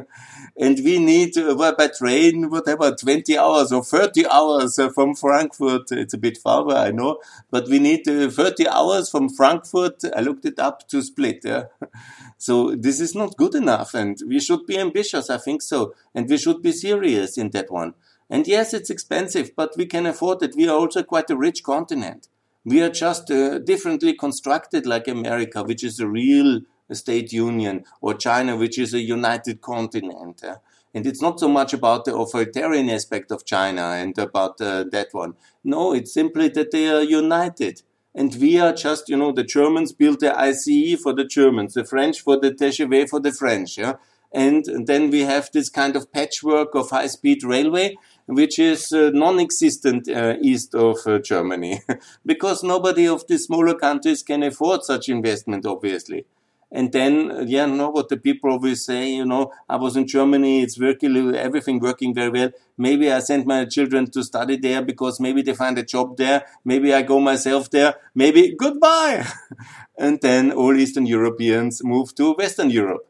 and 0.59 0.79
we 0.83 0.97
need, 0.97 1.37
uh, 1.37 1.53
by 1.77 1.87
train, 1.87 2.49
whatever, 2.49 2.95
20 2.95 3.37
hours 3.37 3.71
or 3.71 3.83
30 3.83 4.25
hours 4.27 4.79
uh, 4.79 4.89
from 4.89 5.13
Frankfurt. 5.13 5.91
It's 5.91 6.15
a 6.15 6.17
bit 6.17 6.37
far, 6.37 6.67
I 6.71 6.89
know, 6.89 7.19
but 7.51 7.67
we 7.67 7.77
need 7.77 8.07
uh, 8.07 8.29
30 8.29 8.67
hours 8.67 9.09
from 9.09 9.29
Frankfurt. 9.29 10.03
I 10.15 10.21
looked 10.21 10.45
it 10.45 10.57
up 10.57 10.87
to 10.89 11.03
Split. 11.03 11.41
Yeah? 11.43 11.65
so 12.37 12.75
this 12.75 12.99
is 12.99 13.13
not 13.13 13.37
good 13.37 13.53
enough 13.53 13.93
and 13.93 14.17
we 14.27 14.39
should 14.39 14.65
be 14.65 14.79
ambitious. 14.79 15.29
I 15.29 15.37
think 15.37 15.61
so. 15.61 15.93
And 16.15 16.27
we 16.27 16.37
should 16.37 16.63
be 16.63 16.71
serious 16.71 17.37
in 17.37 17.51
that 17.51 17.71
one. 17.71 17.93
And 18.27 18.47
yes, 18.47 18.73
it's 18.73 18.89
expensive, 18.89 19.51
but 19.55 19.77
we 19.77 19.85
can 19.85 20.07
afford 20.07 20.41
it. 20.41 20.55
We 20.55 20.67
are 20.67 20.75
also 20.75 21.03
quite 21.03 21.29
a 21.29 21.37
rich 21.37 21.63
continent. 21.63 22.27
We 22.65 22.81
are 22.81 22.89
just 22.89 23.29
uh, 23.31 23.59
differently 23.59 24.13
constructed 24.13 24.85
like 24.85 25.07
America, 25.07 25.63
which 25.63 25.83
is 25.83 25.99
a 25.99 26.07
real 26.07 26.61
state 26.95 27.33
union, 27.33 27.83
or 28.01 28.13
China, 28.13 28.55
which 28.55 28.77
is 28.77 28.93
a 28.93 28.99
united 28.99 29.61
continent. 29.61 30.43
Uh, 30.43 30.55
and 30.93 31.05
it's 31.05 31.21
not 31.21 31.39
so 31.39 31.47
much 31.47 31.73
about 31.73 32.05
the 32.05 32.15
authoritarian 32.15 32.89
aspect 32.89 33.31
of 33.31 33.45
China 33.45 33.81
and 33.91 34.17
about 34.17 34.59
uh, 34.61 34.83
that 34.91 35.09
one. 35.11 35.33
No, 35.63 35.93
it's 35.93 36.13
simply 36.13 36.47
that 36.49 36.71
they 36.71 36.87
are 36.87 37.03
united. 37.03 37.83
And 38.15 38.35
we 38.35 38.59
are 38.59 38.73
just, 38.73 39.09
you 39.09 39.17
know, 39.17 39.31
the 39.31 39.43
Germans 39.43 39.91
built 39.93 40.21
the 40.21 40.35
ICE 40.35 40.99
for 40.99 41.13
the 41.13 41.25
Germans, 41.25 41.75
the 41.75 41.85
French 41.85 42.21
for 42.21 42.39
the 42.39 42.51
TGV 42.51 43.09
for 43.09 43.19
the 43.19 43.31
French. 43.31 43.77
Yeah? 43.77 43.93
And, 44.31 44.65
then 44.87 45.11
we 45.11 45.21
have 45.21 45.49
this 45.53 45.69
kind 45.69 45.95
of 45.95 46.11
patchwork 46.11 46.73
of 46.73 46.89
high 46.89 47.07
speed 47.07 47.43
railway 47.43 47.95
which 48.27 48.59
is 48.59 48.91
uh, 48.91 49.09
non-existent 49.13 50.09
uh, 50.09 50.35
east 50.41 50.75
of 50.75 50.97
uh, 51.07 51.17
Germany, 51.17 51.81
because 52.25 52.61
nobody 52.61 53.07
of 53.07 53.25
the 53.27 53.37
smaller 53.37 53.73
countries 53.73 54.21
can 54.21 54.43
afford 54.43 54.83
such 54.83 55.07
investment, 55.09 55.65
obviously. 55.65 56.25
And 56.69 56.91
then, 56.91 57.47
yeah, 57.47 57.65
know 57.65 57.89
what 57.89 58.09
the 58.09 58.17
people 58.17 58.51
always 58.51 58.83
say, 58.83 59.09
you 59.09 59.25
know, 59.25 59.53
I 59.69 59.77
was 59.77 59.95
in 59.95 60.05
Germany, 60.05 60.63
it's 60.63 60.77
working, 60.77 61.33
everything 61.33 61.79
working 61.79 62.13
very 62.13 62.29
well. 62.29 62.49
Maybe 62.77 63.09
I 63.09 63.19
send 63.19 63.45
my 63.45 63.63
children 63.65 64.11
to 64.11 64.23
study 64.23 64.57
there 64.57 64.81
because 64.81 65.19
maybe 65.19 65.41
they 65.41 65.53
find 65.53 65.77
a 65.77 65.83
job 65.83 66.17
there. 66.17 66.45
Maybe 66.65 66.93
I 66.93 67.03
go 67.03 67.21
myself 67.21 67.69
there. 67.69 67.95
Maybe 68.13 68.53
goodbye. 68.53 69.25
and 69.97 70.19
then 70.21 70.51
all 70.51 70.75
Eastern 70.75 71.05
Europeans 71.05 71.83
move 71.83 72.13
to 72.15 72.33
Western 72.33 72.69
Europe 72.69 73.07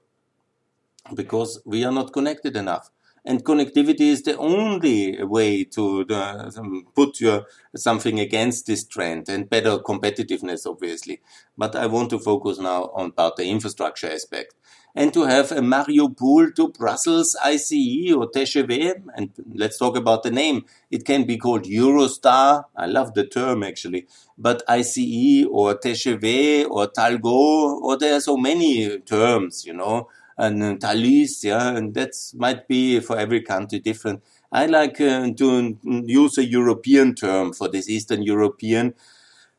because 1.16 1.60
we 1.66 1.84
are 1.84 1.92
not 1.92 2.14
connected 2.14 2.56
enough 2.56 2.92
and 3.28 3.44
connectivity 3.44 4.08
is 4.16 4.24
the 4.24 4.38
only 4.38 5.22
way 5.22 5.66
to 5.66 6.06
uh, 6.10 6.50
put 6.96 7.20
your 7.20 7.46
something 7.76 8.22
against 8.22 8.68
this 8.68 8.86
trend 8.86 9.28
and 9.28 9.50
better 9.50 9.78
competitiveness, 9.80 10.66
obviously. 10.66 11.20
But 11.58 11.76
I 11.76 11.88
want 11.88 12.10
to 12.12 12.20
focus 12.20 12.58
now 12.58 12.90
on 12.96 13.08
about 13.08 13.36
the 13.36 13.50
infrastructure 13.50 14.10
aspect. 14.10 14.54
And 14.96 15.14
to 15.14 15.26
have 15.26 15.52
a 15.52 15.60
Mariupol 15.60 16.56
to 16.56 16.70
Brussels 16.70 17.36
ICE 17.44 18.14
or 18.14 18.32
TGV, 18.32 19.04
and 19.16 19.30
let's 19.54 19.78
talk 19.78 19.98
about 19.98 20.24
the 20.24 20.32
name. 20.32 20.66
It 20.90 21.04
can 21.06 21.26
be 21.26 21.38
called 21.38 21.66
Eurostar. 21.66 22.64
I 22.76 22.86
love 22.86 23.14
the 23.14 23.28
term 23.28 23.62
actually, 23.62 24.08
but 24.38 24.64
ICE 24.70 25.46
or 25.52 25.76
TGV 25.76 26.68
or 26.70 26.88
Talgo, 26.88 27.82
or 27.82 27.98
there 27.98 28.16
are 28.16 28.22
so 28.22 28.38
many 28.38 29.00
terms, 29.00 29.66
you 29.66 29.74
know 29.74 30.08
and 30.38 30.80
Thalys, 30.80 31.44
yeah, 31.44 31.76
and 31.76 31.94
that 31.96 32.12
might 32.36 32.68
be 32.68 33.00
for 33.00 33.18
every 33.18 33.42
country 33.42 33.80
different. 33.80 34.24
I 34.52 34.68
like 34.68 35.02
uh, 35.02 35.32
to 35.34 35.78
use 35.84 36.38
a 36.38 36.46
European 36.46 37.16
term 37.16 37.54
for 37.54 37.68
this 37.68 37.90
Eastern 37.90 38.24
European 38.24 38.94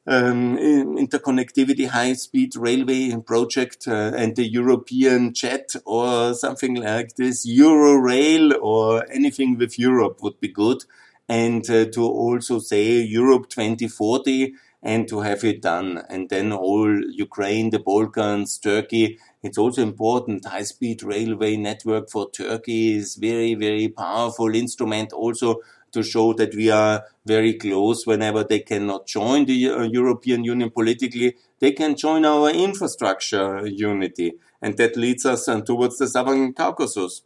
um, 0.08 0.56
interconnectivity 0.56 1.86
high-speed 1.86 2.56
railway 2.56 3.14
project 3.26 3.86
uh, 3.86 4.12
and 4.16 4.36
the 4.36 4.48
European 4.48 5.34
jet 5.34 5.74
or 5.84 6.32
something 6.34 6.76
like 6.76 7.16
this, 7.16 7.46
Eurorail 7.46 8.54
or 8.60 9.04
anything 9.12 9.58
with 9.58 9.78
Europe 9.78 10.22
would 10.22 10.40
be 10.40 10.48
good. 10.48 10.84
And 11.28 11.68
uh, 11.68 11.84
to 11.92 12.04
also 12.04 12.58
say 12.58 13.00
Europe 13.02 13.50
2040 13.50 14.54
and 14.82 15.06
to 15.08 15.20
have 15.20 15.44
it 15.44 15.60
done. 15.60 16.02
And 16.08 16.30
then 16.30 16.52
all 16.52 16.88
Ukraine, 17.10 17.68
the 17.68 17.78
Balkans, 17.78 18.58
Turkey, 18.58 19.18
it's 19.42 19.58
also 19.58 19.82
important. 19.82 20.46
High 20.46 20.62
speed 20.62 21.02
railway 21.02 21.56
network 21.56 22.10
for 22.10 22.30
Turkey 22.30 22.96
is 22.96 23.14
very, 23.14 23.54
very 23.54 23.88
powerful 23.88 24.54
instrument 24.54 25.12
also 25.12 25.60
to 25.92 26.02
show 26.02 26.32
that 26.34 26.54
we 26.54 26.70
are 26.70 27.04
very 27.24 27.54
close 27.54 28.06
whenever 28.06 28.44
they 28.44 28.60
cannot 28.60 29.06
join 29.06 29.46
the 29.46 29.70
uh, 29.70 29.82
European 29.82 30.44
Union 30.44 30.70
politically. 30.70 31.36
They 31.60 31.72
can 31.72 31.96
join 31.96 32.24
our 32.24 32.50
infrastructure 32.50 33.66
unity. 33.66 34.34
And 34.60 34.76
that 34.76 34.96
leads 34.96 35.24
us 35.24 35.48
uh, 35.48 35.60
towards 35.60 35.98
the 35.98 36.08
Southern 36.08 36.52
Caucasus. 36.52 37.22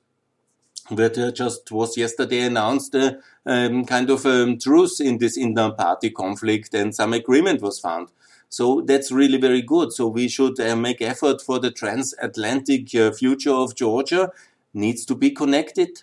That 0.90 1.16
uh, 1.16 1.30
just 1.32 1.70
was 1.72 1.96
yesterday 1.96 2.40
announced 2.40 2.94
a 2.94 3.18
um, 3.46 3.84
kind 3.84 4.10
of 4.10 4.26
um, 4.26 4.58
truce 4.58 5.00
in 5.00 5.18
this 5.18 5.36
inter-party 5.36 6.10
conflict 6.10 6.74
and 6.74 6.94
some 6.94 7.12
agreement 7.12 7.62
was 7.62 7.80
found. 7.80 8.08
So 8.52 8.82
that's 8.82 9.10
really 9.10 9.38
very 9.38 9.62
good. 9.62 9.94
So 9.94 10.08
we 10.08 10.28
should 10.28 10.60
uh, 10.60 10.76
make 10.76 11.00
effort 11.00 11.40
for 11.40 11.58
the 11.58 11.70
transatlantic 11.70 12.94
uh, 12.94 13.10
future 13.12 13.54
of 13.54 13.74
Georgia 13.74 14.30
needs 14.74 15.06
to 15.06 15.14
be 15.14 15.30
connected. 15.30 16.02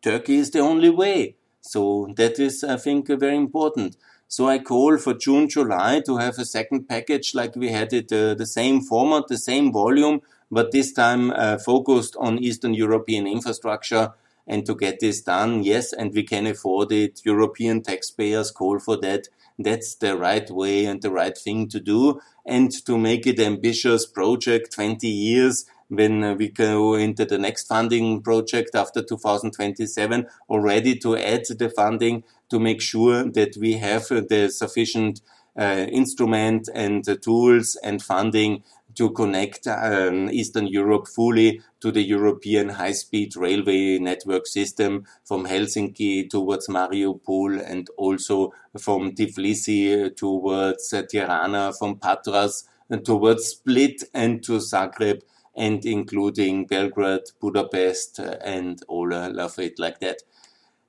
Turkey 0.00 0.36
is 0.36 0.50
the 0.50 0.60
only 0.60 0.88
way. 0.88 1.34
So 1.60 2.08
that 2.16 2.38
is, 2.38 2.64
I 2.64 2.76
think, 2.78 3.10
uh, 3.10 3.16
very 3.16 3.36
important. 3.36 3.98
So 4.28 4.48
I 4.48 4.60
call 4.60 4.96
for 4.96 5.12
June, 5.12 5.46
July 5.46 6.00
to 6.06 6.16
have 6.16 6.38
a 6.38 6.46
second 6.46 6.88
package 6.88 7.34
like 7.34 7.54
we 7.54 7.68
had 7.68 7.92
it, 7.92 8.10
uh, 8.10 8.32
the 8.32 8.46
same 8.46 8.80
format, 8.80 9.28
the 9.28 9.36
same 9.36 9.70
volume, 9.70 10.22
but 10.50 10.72
this 10.72 10.94
time 10.94 11.32
uh, 11.32 11.58
focused 11.58 12.16
on 12.18 12.38
Eastern 12.38 12.72
European 12.72 13.26
infrastructure. 13.26 14.14
And 14.46 14.64
to 14.66 14.74
get 14.74 15.00
this 15.00 15.20
done, 15.20 15.64
yes, 15.64 15.92
and 15.92 16.14
we 16.14 16.22
can 16.22 16.46
afford 16.46 16.92
it. 16.92 17.20
European 17.24 17.82
taxpayers 17.82 18.50
call 18.50 18.78
for 18.78 18.96
that. 18.96 19.28
That's 19.62 19.94
the 19.96 20.16
right 20.16 20.50
way 20.50 20.86
and 20.86 21.02
the 21.02 21.10
right 21.10 21.36
thing 21.36 21.68
to 21.68 21.80
do. 21.80 22.20
And 22.46 22.72
to 22.86 22.96
make 22.96 23.26
it 23.26 23.38
ambitious 23.38 24.06
project, 24.06 24.72
20 24.72 25.06
years, 25.06 25.66
when 25.88 26.36
we 26.38 26.48
go 26.48 26.94
into 26.94 27.24
the 27.24 27.36
next 27.36 27.66
funding 27.66 28.22
project 28.22 28.74
after 28.74 29.02
2027 29.02 30.26
already 30.48 30.96
to 30.96 31.16
add 31.16 31.42
the 31.58 31.68
funding 31.68 32.22
to 32.48 32.58
make 32.58 32.80
sure 32.80 33.24
that 33.24 33.56
we 33.60 33.74
have 33.74 34.08
the 34.08 34.48
sufficient 34.48 35.20
uh, 35.58 35.86
instrument 35.90 36.68
and 36.74 37.04
tools 37.20 37.76
and 37.82 38.02
funding 38.02 38.62
to 39.00 39.08
connect 39.12 39.66
um, 39.66 40.28
Eastern 40.28 40.66
Europe 40.66 41.08
fully 41.08 41.62
to 41.80 41.90
the 41.90 42.02
European 42.02 42.68
high-speed 42.68 43.34
railway 43.34 43.98
network 43.98 44.46
system 44.46 45.06
from 45.24 45.46
Helsinki 45.46 46.28
towards 46.28 46.68
Mariupol 46.68 47.66
and 47.66 47.88
also 47.96 48.52
from 48.78 49.12
Tbilisi 49.12 50.14
towards 50.14 50.92
uh, 50.92 51.00
Tirana, 51.10 51.72
from 51.78 51.96
Patras 51.96 52.68
towards 53.02 53.46
Split 53.46 54.04
and 54.12 54.42
to 54.42 54.58
Zagreb 54.58 55.22
and 55.56 55.82
including 55.86 56.66
Belgrade, 56.66 57.30
Budapest 57.40 58.20
uh, 58.20 58.36
and 58.44 58.82
all 58.86 59.14
of 59.14 59.58
it 59.58 59.78
like 59.78 60.00
that. 60.00 60.18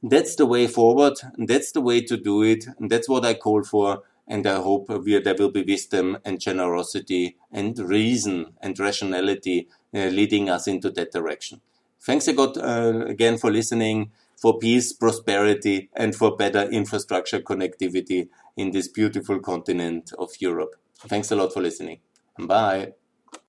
That's 0.03 0.35
the 0.35 0.45
way 0.45 0.67
forward. 0.67 1.13
That's 1.37 1.71
the 1.71 1.79
way 1.79 2.01
to 2.01 2.17
do 2.17 2.43
it. 2.43 2.65
And 2.77 2.91
that's 2.91 3.07
what 3.07 3.23
I 3.23 3.35
call 3.35 3.63
for. 3.63 4.03
And 4.31 4.47
I 4.47 4.61
hope 4.61 4.87
we, 5.03 5.19
there 5.19 5.35
will 5.37 5.51
be 5.51 5.63
wisdom 5.63 6.17
and 6.23 6.39
generosity 6.39 7.35
and 7.51 7.77
reason 7.77 8.37
and 8.61 8.79
rationality 8.79 9.67
uh, 9.93 10.05
leading 10.19 10.49
us 10.49 10.67
into 10.67 10.89
that 10.91 11.11
direction. 11.11 11.59
Thanks 11.99 12.29
a 12.29 12.33
lot 12.33 12.55
uh, 12.57 13.05
again 13.07 13.37
for 13.37 13.51
listening, 13.51 14.11
for 14.41 14.57
peace, 14.57 14.93
prosperity, 14.93 15.89
and 15.93 16.15
for 16.15 16.37
better 16.37 16.63
infrastructure 16.69 17.41
connectivity 17.41 18.29
in 18.55 18.71
this 18.71 18.87
beautiful 18.87 19.39
continent 19.39 20.13
of 20.17 20.29
Europe. 20.39 20.75
Thanks 21.09 21.29
a 21.31 21.35
lot 21.35 21.53
for 21.53 21.61
listening. 21.61 21.99
Bye. 22.39 22.93